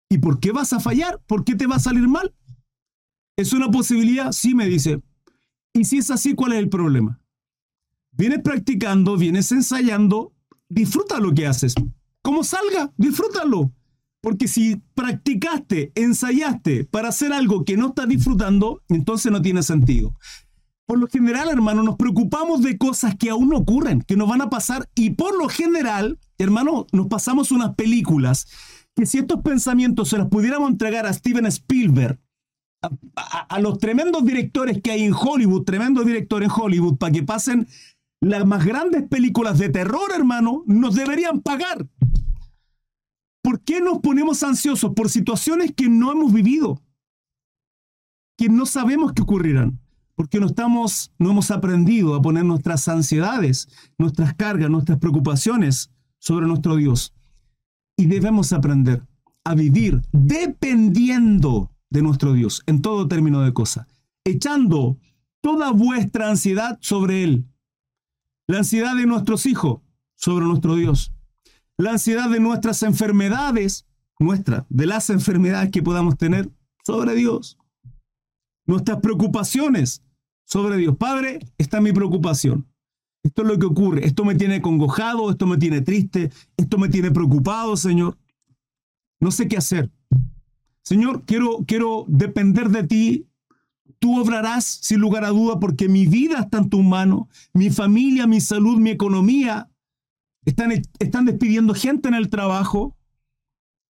¿Y 0.10 0.18
por 0.18 0.40
qué 0.40 0.52
vas 0.52 0.74
a 0.74 0.80
fallar? 0.80 1.22
¿Por 1.28 1.44
qué 1.44 1.56
te 1.56 1.68
va 1.68 1.76
a 1.76 1.80
salir 1.80 2.08
mal? 2.08 2.34
¿Es 3.38 3.54
una 3.54 3.70
posibilidad? 3.70 4.32
Sí, 4.32 4.56
me 4.56 4.66
dice. 4.66 5.02
Y 5.74 5.86
si 5.86 6.00
es 6.00 6.10
así, 6.10 6.34
¿cuál 6.34 6.54
es 6.54 6.60
el 6.60 6.70
problema? 6.70 7.22
Vienes 8.12 8.40
practicando, 8.44 9.16
vienes 9.18 9.52
ensayando, 9.52 10.34
disfruta 10.70 11.20
lo 11.20 11.34
que 11.34 11.48
haces. 11.48 11.76
Como 12.22 12.44
salga, 12.44 12.94
disfrútalo. 12.98 13.72
Porque 14.22 14.48
si 14.48 14.82
practicaste, 14.96 15.92
ensayaste 15.96 16.84
para 16.86 17.10
hacer 17.10 17.32
algo 17.32 17.64
que 17.64 17.78
no 17.78 17.88
estás 17.88 18.08
disfrutando, 18.08 18.82
entonces 18.90 19.32
no 19.32 19.42
tiene 19.42 19.64
sentido. 19.64 20.14
Por 20.86 21.00
lo 21.00 21.08
general, 21.08 21.50
hermano, 21.50 21.84
nos 21.84 21.96
preocupamos 21.96 22.62
de 22.62 22.78
cosas 22.78 23.16
que 23.16 23.30
aún 23.30 23.50
no 23.50 23.58
ocurren, 23.58 24.02
que 24.02 24.18
nos 24.18 24.28
van 24.28 24.42
a 24.42 24.50
pasar 24.50 24.90
y 24.96 25.12
por 25.12 25.38
lo 25.38 25.48
general, 25.48 26.20
hermano, 26.38 26.88
nos 26.92 27.08
pasamos 27.08 27.52
unas 27.52 27.76
películas 27.76 28.48
que 28.96 29.06
si 29.06 29.20
estos 29.20 29.42
pensamientos 29.42 30.10
se 30.10 30.18
los 30.18 30.28
pudiéramos 30.28 30.70
entregar 30.70 31.06
a 31.06 31.14
Steven 31.14 31.46
Spielberg, 31.46 32.20
a, 33.16 33.60
los 33.60 33.78
tremendos 33.78 34.26
directores 34.26 34.82
que 34.82 34.92
hay 34.92 35.04
en 35.04 35.14
Hollywood, 35.14 35.64
tremendos 35.64 36.06
directores 36.06 36.50
en 36.50 36.62
Hollywood, 36.62 36.98
para 36.98 37.12
que 37.12 37.24
pasen 37.24 37.68
las 38.22 38.46
más 38.46 38.66
grandes 38.66 39.08
películas 39.08 39.58
de 39.58 39.70
terror, 39.70 40.12
hermano, 40.14 40.64
nos 40.66 40.96
deberían 40.96 41.42
pagar. 41.42 41.88
¿Por 43.42 43.62
qué 43.62 43.82
nos 43.82 44.00
ponemos 44.00 44.44
ansiosos 44.44 44.94
por 44.94 45.10
situaciones 45.10 45.74
que 45.74 45.90
no 45.90 46.12
hemos 46.12 46.34
vivido? 46.34 46.82
Que 48.38 48.50
no 48.50 48.66
sabemos 48.66 49.14
que 49.14 49.22
ocurrirán 49.22 49.80
porque 50.20 50.42
no 50.42 50.48
estamos, 50.48 51.14
no 51.18 51.32
hemos 51.32 51.50
aprendido 51.50 52.14
a 52.14 52.22
poner 52.22 52.44
nuestras 52.44 52.90
ansiedades, 52.90 53.70
nuestras 53.98 54.34
cargas, 54.34 54.70
nuestras 54.70 55.00
preocupaciones 55.00 55.92
sobre 56.18 56.46
nuestro 56.46 56.76
Dios. 56.76 57.14
Y 57.96 58.06
debemos 58.06 58.52
aprender 58.52 59.02
a 59.46 59.56
vivir 59.56 60.02
dependiendo 60.12 61.72
de 61.90 62.02
nuestro 62.02 62.34
Dios 62.34 62.64
en 62.66 62.82
todo 62.82 63.08
término 63.08 63.40
de 63.44 63.54
cosas, 63.54 63.88
echando 64.26 64.98
toda 65.40 65.72
vuestra 65.72 66.30
ansiedad 66.30 66.78
sobre 66.82 67.24
Él. 67.24 67.46
La 68.50 68.58
ansiedad 68.58 68.96
de 68.96 69.06
nuestros 69.06 69.46
hijos 69.46 69.80
sobre 70.16 70.44
nuestro 70.44 70.74
Dios. 70.74 71.14
La 71.78 71.92
ansiedad 71.92 72.32
de 72.32 72.40
nuestras 72.40 72.82
enfermedades, 72.82 73.86
nuestra, 74.18 74.66
de 74.70 74.88
las 74.88 75.12
enfermedades 75.12 75.70
que 75.70 75.84
podamos 75.84 76.18
tener 76.18 76.50
sobre 76.84 77.14
Dios. 77.14 77.60
Nuestras 78.66 79.02
preocupaciones 79.02 80.02
sobre 80.46 80.78
Dios. 80.78 80.98
Padre, 80.98 81.38
está 81.60 81.80
mi 81.80 81.94
preocupación. 81.94 82.68
Esto 83.22 83.44
es 83.44 83.48
lo 83.50 83.60
que 83.60 83.68
ocurre. 83.68 84.08
Esto 84.08 84.26
me 84.26 84.34
tiene 84.34 84.64
congojado, 84.64 85.30
esto 85.30 85.46
me 85.46 85.58
tiene 85.58 85.82
triste, 85.82 86.32
esto 86.58 86.80
me 86.80 86.90
tiene 86.90 87.12
preocupado, 87.12 87.78
Señor. 87.78 88.18
No 89.20 89.30
sé 89.30 89.48
qué 89.48 89.58
hacer. 89.58 89.92
Señor, 90.82 91.24
quiero, 91.26 91.66
quiero 91.68 92.06
depender 92.08 92.70
de 92.70 92.84
ti. 92.84 93.29
Tú 94.00 94.20
obrarás 94.20 94.66
sin 94.66 95.00
lugar 95.00 95.26
a 95.26 95.30
duda 95.30 95.60
porque 95.60 95.90
mi 95.90 96.08
vida 96.08 96.40
está 96.40 96.60
en 96.60 96.70
tu 96.70 96.82
mano, 96.82 97.28
mi 97.54 97.70
familia, 97.70 98.28
mi 98.28 98.40
salud, 98.40 98.78
mi 98.80 98.90
economía. 98.92 99.70
Están, 100.46 100.72
están 101.00 101.26
despidiendo 101.26 101.74
gente 101.74 102.08
en 102.08 102.16
el 102.16 102.30
trabajo. 102.30 102.96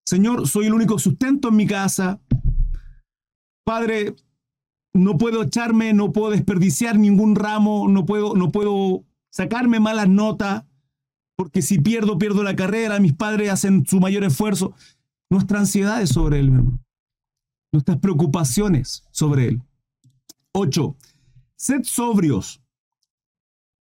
Señor, 0.05 0.47
soy 0.47 0.65
el 0.65 0.73
único 0.73 0.97
sustento 0.97 1.49
en 1.49 1.55
mi 1.55 1.67
casa. 1.67 2.19
Padre, 3.63 4.15
no 4.93 5.17
puedo 5.17 5.43
echarme, 5.43 5.93
no 5.93 6.11
puedo 6.11 6.31
desperdiciar 6.31 6.97
ningún 6.97 7.35
ramo, 7.35 7.87
no 7.87 8.05
puedo, 8.05 8.35
no 8.35 8.51
puedo 8.51 9.05
sacarme 9.31 9.79
malas 9.79 10.09
notas, 10.09 10.65
porque 11.35 11.61
si 11.61 11.79
pierdo, 11.79 12.17
pierdo 12.17 12.43
la 12.43 12.55
carrera, 12.55 12.99
mis 12.99 13.13
padres 13.13 13.51
hacen 13.51 13.85
su 13.85 13.99
mayor 13.99 14.23
esfuerzo. 14.23 14.73
Nuestra 15.29 15.59
ansiedad 15.59 16.01
es 16.01 16.09
sobre 16.09 16.39
él, 16.39 16.47
hermano. 16.47 16.83
Nuestras 17.71 17.99
preocupaciones 17.99 19.03
sobre 19.11 19.49
él. 19.49 19.61
8. 20.53 20.95
Sed 21.55 21.83
sobrios 21.83 22.61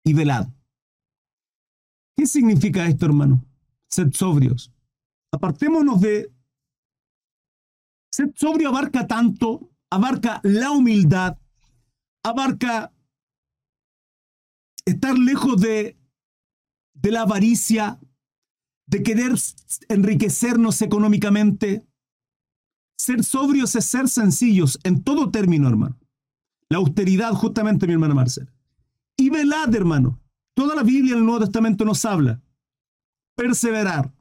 y 0.05 0.13
velad. 0.13 0.47
¿Qué 2.15 2.25
significa 2.25 2.87
esto, 2.87 3.05
hermano? 3.05 3.45
Sed 3.89 4.13
sobrios. 4.13 4.71
Apartémonos 5.31 5.99
de... 6.01 6.31
Sed 8.11 8.31
sobrio 8.35 8.69
abarca 8.69 9.07
tanto, 9.07 9.71
abarca 9.91 10.39
la 10.43 10.69
humildad, 10.69 11.37
abarca 12.23 12.93
estar 14.85 15.17
lejos 15.17 15.59
de, 15.59 15.97
de 16.93 17.11
la 17.11 17.21
avaricia, 17.21 17.99
de 18.85 19.01
querer 19.01 19.33
enriquecernos 19.89 20.83
económicamente. 20.83 21.87
Ser 22.99 23.23
sobrios 23.23 23.75
es 23.75 23.85
ser 23.85 24.07
sencillos 24.07 24.79
en 24.83 25.03
todo 25.03 25.31
término, 25.31 25.67
hermano. 25.67 26.02
La 26.73 26.79
austeridad, 26.79 27.33
justamente, 27.33 27.85
mi 27.85 27.93
hermana 27.93 28.15
Marcela. 28.15 28.51
Y 29.15 29.29
velad, 29.29 29.75
hermano. 29.75 30.19
Toda 30.55 30.73
la 30.73 30.81
Biblia 30.81 31.11
en 31.11 31.19
el 31.19 31.25
Nuevo 31.25 31.41
Testamento 31.41 31.85
nos 31.85 32.03
habla. 32.03 32.41
Perseverar, 33.35 34.11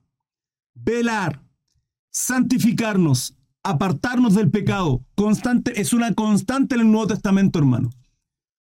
velar, 0.74 1.42
santificarnos, 2.10 3.34
apartarnos 3.62 4.34
del 4.34 4.50
pecado. 4.50 5.02
Constante, 5.14 5.80
es 5.80 5.94
una 5.94 6.12
constante 6.12 6.74
en 6.74 6.82
el 6.82 6.90
Nuevo 6.90 7.06
Testamento, 7.06 7.58
hermano. 7.58 7.88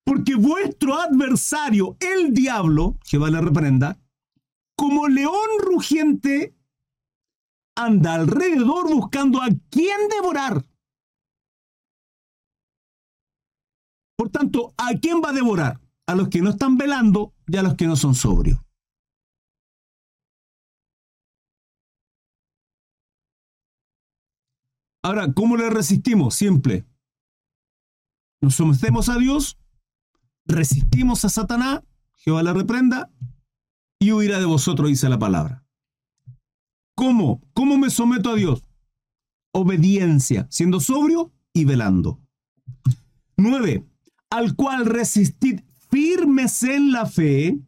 Porque 0.05 0.37
vuestro 0.37 0.95
adversario, 0.95 1.97
el 1.99 2.33
diablo, 2.33 2.97
Jehová 3.05 3.29
le 3.31 3.41
reprenda, 3.41 3.99
como 4.77 5.09
león 5.09 5.49
rugiente, 5.65 6.55
anda 7.75 8.15
alrededor 8.15 8.95
buscando 8.95 9.43
a 9.43 9.49
quién 9.69 9.99
devorar. 10.17 10.65
Por 14.21 14.29
tanto, 14.29 14.75
¿a 14.77 14.93
quién 15.01 15.23
va 15.25 15.31
a 15.31 15.33
devorar? 15.33 15.81
A 16.07 16.15
los 16.15 16.29
que 16.29 16.43
no 16.43 16.51
están 16.51 16.77
velando 16.77 17.33
y 17.47 17.57
a 17.57 17.63
los 17.63 17.75
que 17.75 17.87
no 17.87 17.97
son 17.97 18.15
sobrios. 18.15 18.61
Ahora, 25.03 25.33
¿cómo 25.33 25.57
le 25.57 25.71
resistimos? 25.71 26.35
Simple. 26.35 26.85
Nos 28.43 28.57
sometemos 28.57 29.09
a 29.09 29.17
Dios, 29.17 29.59
resistimos 30.45 31.25
a 31.25 31.31
Satanás, 31.31 31.81
Jehová 32.13 32.43
le 32.43 32.53
reprenda, 32.53 33.11
y 33.99 34.13
huirá 34.13 34.39
de 34.39 34.45
vosotros, 34.45 34.91
dice 34.91 35.09
la 35.09 35.19
palabra. 35.19 35.65
¿Cómo? 36.95 37.41
¿Cómo 37.55 37.79
me 37.79 37.89
someto 37.89 38.33
a 38.33 38.35
Dios? 38.35 38.69
Obediencia, 39.55 40.47
siendo 40.51 40.79
sobrio 40.79 41.33
y 41.55 41.65
velando. 41.65 42.21
9. 43.39 43.90
Al 44.31 44.55
cual 44.55 44.87
resistid 44.87 45.61
firmes 45.91 46.63
en 46.63 46.93
la 46.93 47.07
fe, 47.07 47.59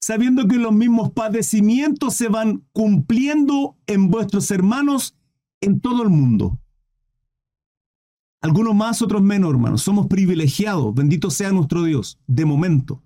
sabiendo 0.00 0.46
que 0.48 0.56
los 0.56 0.72
mismos 0.72 1.12
padecimientos 1.12 2.14
se 2.14 2.28
van 2.28 2.64
cumpliendo 2.72 3.76
en 3.86 4.08
vuestros 4.10 4.50
hermanos 4.50 5.16
en 5.60 5.80
todo 5.80 6.02
el 6.02 6.08
mundo. 6.08 6.58
Algunos 8.40 8.74
más, 8.74 9.02
otros 9.02 9.22
menos, 9.22 9.50
hermanos. 9.50 9.82
Somos 9.82 10.06
privilegiados. 10.06 10.94
Bendito 10.94 11.30
sea 11.30 11.50
nuestro 11.50 11.82
Dios. 11.82 12.18
De 12.26 12.44
momento. 12.44 13.02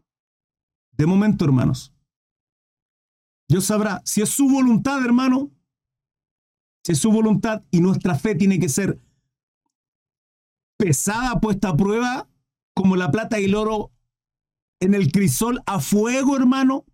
De 0.92 1.06
momento, 1.06 1.44
hermanos. 1.44 1.92
Dios 3.48 3.64
sabrá 3.64 4.02
si 4.04 4.20
es 4.20 4.28
su 4.28 4.48
voluntad, 4.48 5.02
hermano. 5.04 5.50
Si 6.84 6.92
es 6.92 6.98
su 6.98 7.10
voluntad 7.10 7.62
y 7.70 7.80
nuestra 7.80 8.14
fe 8.14 8.34
tiene 8.34 8.58
que 8.58 8.68
ser 8.68 9.00
pesada, 10.76 11.40
puesta 11.40 11.68
a 11.68 11.76
prueba, 11.76 12.28
como 12.74 12.96
la 12.96 13.10
plata 13.10 13.40
y 13.40 13.44
el 13.44 13.54
oro 13.54 13.92
en 14.80 14.94
el 14.94 15.12
crisol 15.12 15.62
a 15.66 15.80
fuego, 15.80 16.36
hermano. 16.36 16.84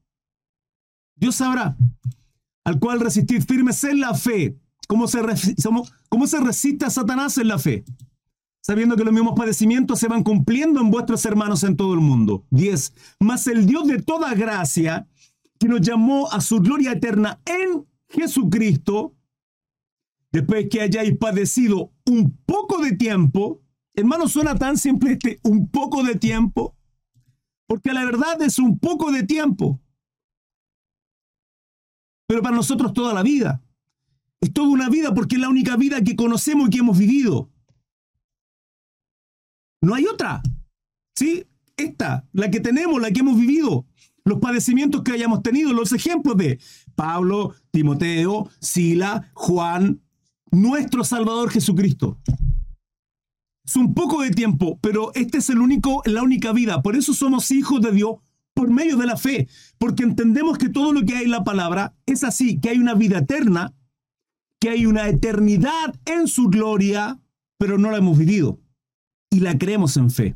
Dios 1.17 1.37
sabrá. 1.37 1.77
Al 2.65 2.79
cual 2.79 3.01
resistir 3.01 3.43
firmes 3.43 3.83
en 3.85 4.01
la 4.01 4.15
fe. 4.15 4.59
¿Cómo 4.87 5.07
se, 5.09 5.21
cómo 6.09 6.27
se 6.27 6.41
resiste 6.41 6.85
a 6.85 6.91
Satanás 6.91 7.39
en 7.39 7.49
la 7.49 7.59
fe? 7.59 7.85
sabiendo 8.69 8.97
que 8.97 9.05
los 9.05 9.15
mismos 9.15 9.33
padecimientos 9.35 9.99
se 9.99 10.09
van 10.09 10.23
cumpliendo 10.23 10.83
en 10.83 10.91
vuestros 10.91 11.25
hermanos 11.25 11.65
en 11.65 11.75
todo 11.75 11.95
el 11.95 12.01
mundo. 12.01 12.45
10. 12.51 12.93
Mas 13.19 13.47
el 13.47 13.65
Dios 13.65 13.87
de 13.87 14.03
toda 14.03 14.35
gracia, 14.35 15.09
que 15.59 15.69
nos 15.69 15.81
llamó 15.81 16.31
a 16.31 16.43
su 16.43 16.59
gloria 16.59 16.93
eterna 16.93 17.41
en 17.47 17.87
Jesucristo, 18.11 19.15
después 20.33 20.67
que 20.71 20.83
hayáis 20.83 21.17
padecido 21.17 21.93
un 22.05 22.37
poco 22.45 22.83
de 22.83 22.93
tiempo, 22.93 23.63
hermano, 23.99 24.29
suena 24.29 24.55
tan 24.55 24.77
simple 24.77 25.13
este 25.13 25.41
un 25.43 25.69
poco 25.69 26.03
de 26.03 26.15
tiempo, 26.15 26.77
porque 27.67 27.93
la 27.93 28.05
verdad 28.05 28.41
es 28.43 28.59
un 28.59 28.79
poco 28.79 29.11
de 29.11 29.25
tiempo, 29.25 29.81
pero 32.27 32.43
para 32.43 32.57
nosotros 32.57 32.93
toda 32.93 33.13
la 33.15 33.23
vida. 33.23 33.63
Es 34.41 34.53
toda 34.53 34.69
una 34.69 34.89
vida 34.89 35.13
porque 35.15 35.35
es 35.35 35.41
la 35.41 35.49
única 35.49 35.77
vida 35.77 36.03
que 36.03 36.15
conocemos 36.15 36.69
y 36.69 36.71
que 36.71 36.79
hemos 36.79 36.97
vivido. 36.97 37.51
No 39.83 39.95
hay 39.95 40.07
otra. 40.07 40.43
¿Sí? 41.17 41.45
Esta, 41.77 42.29
la 42.33 42.51
que 42.51 42.61
tenemos, 42.61 43.01
la 43.01 43.11
que 43.11 43.21
hemos 43.21 43.37
vivido. 43.37 43.87
Los 44.25 44.39
padecimientos 44.39 45.03
que 45.03 45.13
hayamos 45.13 45.43
tenido, 45.43 45.73
los 45.73 45.93
ejemplos 45.93 46.37
de 46.37 46.61
Pablo, 46.95 47.55
Timoteo, 47.71 48.49
Sila, 48.61 49.31
Juan, 49.33 50.01
nuestro 50.51 51.03
Salvador 51.03 51.51
Jesucristo. 51.51 52.21
Es 53.69 53.77
un 53.77 53.93
poco 53.93 54.23
de 54.23 54.31
tiempo, 54.31 54.79
pero 54.81 55.13
este 55.15 55.37
es 55.39 55.51
el 55.51 55.59
único, 55.59 56.01
la 56.07 56.23
única 56.23 56.55
vida. 56.55 56.81
Por 56.81 56.97
eso 56.97 57.13
somos 57.13 57.51
hijos 57.51 57.83
de 57.83 57.93
Dios 57.93 58.17
por 58.55 58.71
medio 58.71 58.97
de 58.97 59.05
la 59.05 59.19
fe, 59.19 59.47
porque 59.77 60.05
entendemos 60.05 60.57
que 60.57 60.71
todo 60.71 60.95
lo 60.95 61.03
que 61.03 61.15
hay 61.15 61.25
en 61.25 61.33
la 61.33 61.45
palabra 61.45 61.95
es 62.07 62.25
así, 62.25 62.59
que 62.61 62.71
hay 62.71 62.79
una 62.79 62.95
vida 62.95 63.19
eterna, 63.19 63.75
que 64.59 64.71
hay 64.71 64.87
una 64.87 65.07
eternidad 65.09 65.95
en 66.07 66.29
su 66.29 66.49
gloria, 66.49 67.21
pero 67.59 67.77
no 67.77 67.91
la 67.91 67.99
hemos 67.99 68.17
vivido 68.17 68.59
y 69.31 69.41
la 69.41 69.59
creemos 69.59 69.99
en 69.99 70.11
fe. 70.11 70.35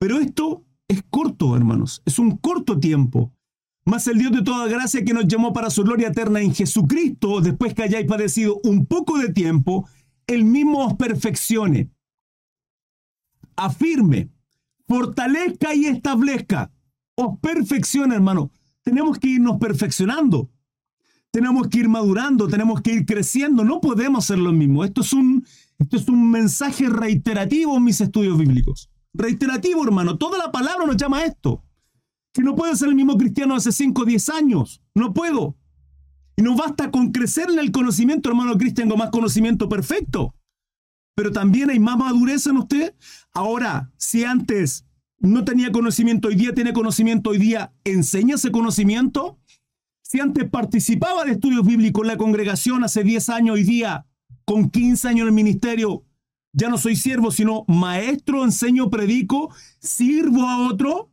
Pero 0.00 0.18
esto 0.18 0.64
es 0.88 1.04
corto, 1.08 1.54
hermanos, 1.54 2.02
es 2.04 2.18
un 2.18 2.36
corto 2.36 2.80
tiempo. 2.80 3.32
Mas 3.84 4.08
el 4.08 4.18
Dios 4.18 4.32
de 4.32 4.42
toda 4.42 4.66
gracia 4.66 5.04
que 5.04 5.14
nos 5.14 5.28
llamó 5.28 5.52
para 5.52 5.70
su 5.70 5.84
gloria 5.84 6.08
eterna 6.08 6.40
en 6.40 6.52
Jesucristo, 6.52 7.40
después 7.40 7.74
que 7.74 7.84
hayáis 7.84 8.08
padecido 8.08 8.58
un 8.64 8.86
poco 8.86 9.18
de 9.18 9.32
tiempo, 9.32 9.88
el 10.26 10.44
mismo 10.44 10.86
os 10.86 10.94
perfeccione, 10.94 11.90
afirme, 13.56 14.30
fortalezca 14.86 15.74
y 15.74 15.86
establezca. 15.86 16.72
Os 17.14 17.38
perfeccione, 17.40 18.14
hermano. 18.14 18.50
Tenemos 18.82 19.18
que 19.18 19.28
irnos 19.28 19.58
perfeccionando. 19.58 20.50
Tenemos 21.30 21.68
que 21.68 21.78
ir 21.78 21.88
madurando, 21.88 22.48
tenemos 22.48 22.80
que 22.80 22.92
ir 22.92 23.06
creciendo. 23.06 23.64
No 23.64 23.80
podemos 23.80 24.24
hacer 24.24 24.38
lo 24.38 24.52
mismo. 24.52 24.84
Esto 24.84 25.00
es 25.00 25.12
un, 25.12 25.44
esto 25.78 25.96
es 25.96 26.08
un 26.08 26.30
mensaje 26.30 26.88
reiterativo 26.88 27.76
en 27.76 27.84
mis 27.84 28.00
estudios 28.00 28.38
bíblicos. 28.38 28.90
Reiterativo, 29.12 29.84
hermano. 29.84 30.18
Toda 30.18 30.38
la 30.38 30.52
palabra 30.52 30.86
nos 30.86 30.96
llama 30.96 31.18
a 31.18 31.24
esto. 31.24 31.62
Que 32.32 32.42
no 32.42 32.54
puedo 32.54 32.74
ser 32.76 32.88
el 32.88 32.94
mismo 32.94 33.16
cristiano 33.16 33.54
hace 33.54 33.72
5 33.72 34.02
o 34.02 34.04
10 34.04 34.28
años. 34.30 34.82
No 34.94 35.12
puedo. 35.12 35.56
Y 36.36 36.42
no 36.42 36.54
basta 36.54 36.90
con 36.90 37.12
crecer 37.12 37.48
en 37.50 37.58
el 37.58 37.72
conocimiento, 37.72 38.28
hermano 38.28 38.58
Cristian, 38.58 38.88
tengo 38.88 38.98
más 38.98 39.10
conocimiento 39.10 39.68
perfecto. 39.68 40.34
Pero 41.14 41.32
también 41.32 41.70
hay 41.70 41.80
más 41.80 41.96
madurez 41.96 42.46
en 42.46 42.58
usted. 42.58 42.94
Ahora, 43.32 43.90
si 43.96 44.24
antes 44.24 44.84
no 45.18 45.44
tenía 45.44 45.72
conocimiento, 45.72 46.28
hoy 46.28 46.34
día 46.34 46.54
tiene 46.54 46.74
conocimiento, 46.74 47.30
hoy 47.30 47.38
día 47.38 47.72
enseña 47.84 48.34
ese 48.34 48.52
conocimiento. 48.52 49.38
Si 50.02 50.20
antes 50.20 50.48
participaba 50.48 51.24
de 51.24 51.32
estudios 51.32 51.66
bíblicos 51.66 52.02
en 52.02 52.08
la 52.08 52.18
congregación 52.18 52.84
hace 52.84 53.02
10 53.02 53.30
años, 53.30 53.54
hoy 53.54 53.64
día 53.64 54.06
con 54.44 54.70
15 54.70 55.08
años 55.08 55.22
en 55.22 55.28
el 55.28 55.32
ministerio, 55.32 56.04
ya 56.52 56.68
no 56.68 56.78
soy 56.78 56.96
siervo, 56.96 57.30
sino 57.30 57.64
maestro, 57.66 58.44
enseño, 58.44 58.90
predico, 58.90 59.54
sirvo 59.80 60.42
a 60.42 60.68
otro. 60.68 61.10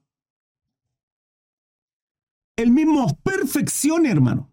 El 2.55 2.71
mismo 2.71 3.05
os 3.05 3.13
perfeccione, 3.13 4.11
hermano. 4.11 4.52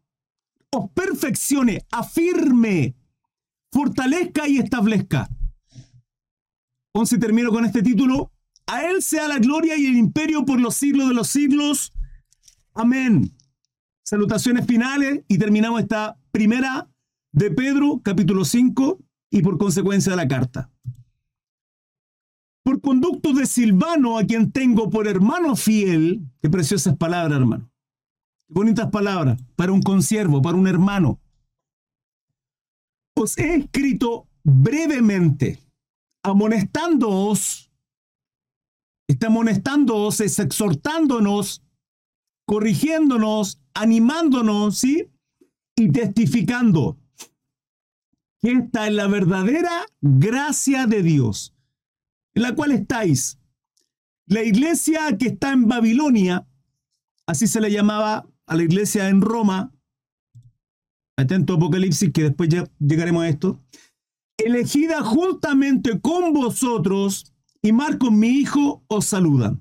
Perfeccione, 0.95 1.85
afirme, 1.91 2.95
fortalezca 3.73 4.49
y 4.49 4.59
establezca. 4.59 5.29
Once 6.93 7.19
termino 7.19 7.51
con 7.51 7.65
este 7.65 7.83
título. 7.83 8.33
A 8.67 8.85
Él 8.85 9.03
sea 9.03 9.27
la 9.27 9.39
gloria 9.39 9.77
y 9.77 9.87
el 9.87 9.97
imperio 9.97 10.45
por 10.45 10.61
los 10.61 10.77
siglos 10.77 11.09
de 11.09 11.15
los 11.15 11.29
siglos. 11.29 11.93
Amén. 12.73 13.37
Salutaciones 14.05 14.67
finales 14.67 15.25
y 15.29 15.39
terminamos 15.39 15.81
esta 15.81 16.19
primera 16.31 16.89
de 17.33 17.51
Pedro, 17.51 18.01
capítulo 18.03 18.45
5, 18.45 18.99
y 19.31 19.43
por 19.43 19.59
consecuencia 19.59 20.11
de 20.13 20.17
la 20.17 20.29
carta. 20.29 20.71
por 22.63 22.81
conducto 22.81 23.33
de 23.33 23.47
Silvano, 23.47 24.19
a 24.19 24.25
quien 24.25 24.53
tengo 24.53 24.91
por 24.91 25.09
hermano 25.09 25.57
fiel, 25.57 26.23
qué 26.41 26.51
preciosas 26.51 26.97
palabras, 26.97 27.41
hermano. 27.41 27.70
Bonitas 28.53 28.91
palabras 28.91 29.41
para 29.55 29.71
un 29.71 29.81
consiervo, 29.81 30.43
para 30.43 30.57
un 30.57 30.67
hermano. 30.67 31.21
Os 33.15 33.39
he 33.39 33.55
escrito 33.55 34.27
brevemente, 34.43 35.61
amonestándoos, 36.25 37.71
está 39.07 39.29
amonestándoos, 39.29 40.21
es 40.21 40.41
exhortándonos, 40.41 41.63
corrigiéndonos, 42.45 43.61
animándonos, 43.73 44.79
¿sí? 44.79 45.09
Y 45.77 45.93
testificando 45.93 46.99
que 48.41 48.51
esta 48.51 48.89
es 48.89 48.95
la 48.95 49.07
verdadera 49.07 49.87
gracia 50.01 50.89
de 50.89 51.05
Dios, 51.05 51.55
en 52.35 52.43
la 52.43 52.55
cual 52.57 52.73
estáis. 52.73 53.39
La 54.27 54.43
iglesia 54.43 55.17
que 55.19 55.29
está 55.29 55.53
en 55.53 55.69
Babilonia, 55.69 56.49
así 57.27 57.47
se 57.47 57.61
le 57.61 57.71
llamaba 57.71 58.30
a 58.51 58.57
la 58.57 58.65
iglesia 58.65 59.09
en 59.09 59.21
Roma, 59.21 59.73
atento 61.17 61.55
Apocalipsis, 61.55 62.13
que 62.13 62.25
después 62.25 62.49
ya 62.49 62.69
llegaremos 62.81 63.23
a 63.23 63.29
esto, 63.29 63.63
elegida 64.37 65.03
juntamente 65.03 66.01
con 66.01 66.33
vosotros, 66.33 67.33
y 67.63 67.73
Marcos, 67.73 68.11
mi 68.11 68.29
hijo, 68.29 68.83
os 68.89 69.07
saluda. 69.07 69.57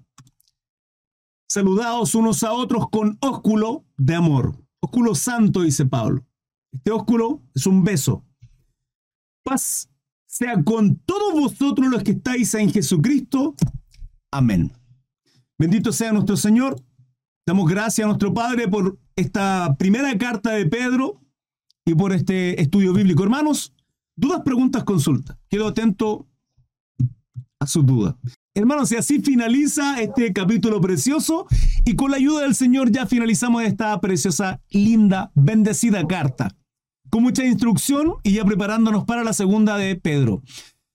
Saludaos 1.48 2.16
unos 2.16 2.44
a 2.44 2.52
otros 2.54 2.90
con 2.90 3.18
ósculo 3.22 3.86
de 3.96 4.16
amor. 4.16 4.56
Ósculo 4.82 5.14
santo, 5.14 5.62
dice 5.62 5.86
Pablo. 5.86 6.26
Este 6.72 6.90
ósculo 6.90 7.44
es 7.54 7.68
un 7.68 7.84
beso. 7.84 8.26
Paz 9.44 9.88
sea 10.26 10.64
con 10.64 10.96
todos 11.06 11.34
vosotros 11.34 11.90
los 11.90 12.02
que 12.02 12.12
estáis 12.12 12.54
en 12.56 12.72
Jesucristo. 12.72 13.56
Amén. 14.32 14.72
Bendito 15.60 15.92
sea 15.92 16.12
nuestro 16.12 16.38
Señor. 16.38 16.76
Damos 17.50 17.68
gracias 17.68 18.06
a 18.06 18.08
nuestro 18.08 18.32
Padre 18.32 18.68
por 18.68 19.00
esta 19.16 19.76
primera 19.80 20.16
carta 20.20 20.52
de 20.52 20.68
Pedro 20.68 21.20
y 21.84 21.96
por 21.96 22.14
este 22.14 22.62
estudio 22.62 22.94
bíblico. 22.94 23.24
Hermanos, 23.24 23.74
dudas, 24.16 24.44
preguntas, 24.46 24.84
consultas. 24.84 25.36
Quedo 25.50 25.70
atento 25.70 26.28
a 27.60 27.66
sus 27.66 27.84
dudas. 27.84 28.14
Hermanos, 28.54 28.92
y 28.92 28.98
así 28.98 29.20
finaliza 29.20 30.00
este 30.00 30.32
capítulo 30.32 30.80
precioso 30.80 31.48
y 31.86 31.96
con 31.96 32.12
la 32.12 32.18
ayuda 32.18 32.42
del 32.42 32.54
Señor 32.54 32.92
ya 32.92 33.08
finalizamos 33.08 33.64
esta 33.64 34.00
preciosa, 34.00 34.62
linda, 34.70 35.32
bendecida 35.34 36.06
carta. 36.06 36.56
Con 37.10 37.24
mucha 37.24 37.44
instrucción 37.44 38.14
y 38.22 38.34
ya 38.34 38.46
preparándonos 38.46 39.06
para 39.06 39.24
la 39.24 39.34
segunda 39.34 39.76
de 39.76 39.96
Pedro. 39.96 40.44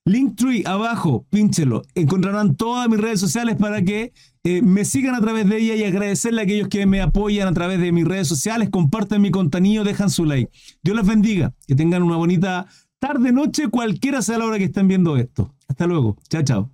Linktree 0.06 0.64
abajo, 0.66 1.26
pínchelo. 1.30 1.82
Encontrarán 1.94 2.56
todas 2.56 2.88
mis 2.90 3.00
redes 3.00 3.20
sociales 3.20 3.56
para 3.56 3.82
que 3.82 4.12
eh, 4.42 4.60
me 4.60 4.84
sigan 4.84 5.14
a 5.14 5.20
través 5.20 5.48
de 5.48 5.56
ella 5.56 5.74
y 5.76 5.84
agradecerle 5.84 6.42
a 6.42 6.44
aquellos 6.44 6.68
que 6.68 6.84
me 6.84 7.00
apoyan 7.00 7.48
a 7.48 7.54
través 7.54 7.80
de 7.80 7.90
mis 7.90 8.04
redes 8.04 8.28
sociales, 8.28 8.68
comparten 8.68 9.22
mi 9.22 9.30
contenido, 9.30 9.82
dejan 9.82 10.10
su 10.10 10.26
like. 10.26 10.50
Dios 10.82 10.96
les 10.96 11.06
bendiga, 11.06 11.54
que 11.66 11.74
tengan 11.74 12.02
una 12.02 12.16
bonita 12.16 12.66
tarde, 12.98 13.32
noche, 13.32 13.68
cualquiera 13.68 14.20
sea 14.20 14.36
la 14.36 14.44
hora 14.44 14.58
que 14.58 14.64
estén 14.64 14.88
viendo 14.88 15.16
esto. 15.16 15.54
Hasta 15.68 15.86
luego. 15.86 16.18
Chao, 16.28 16.42
chao. 16.42 16.70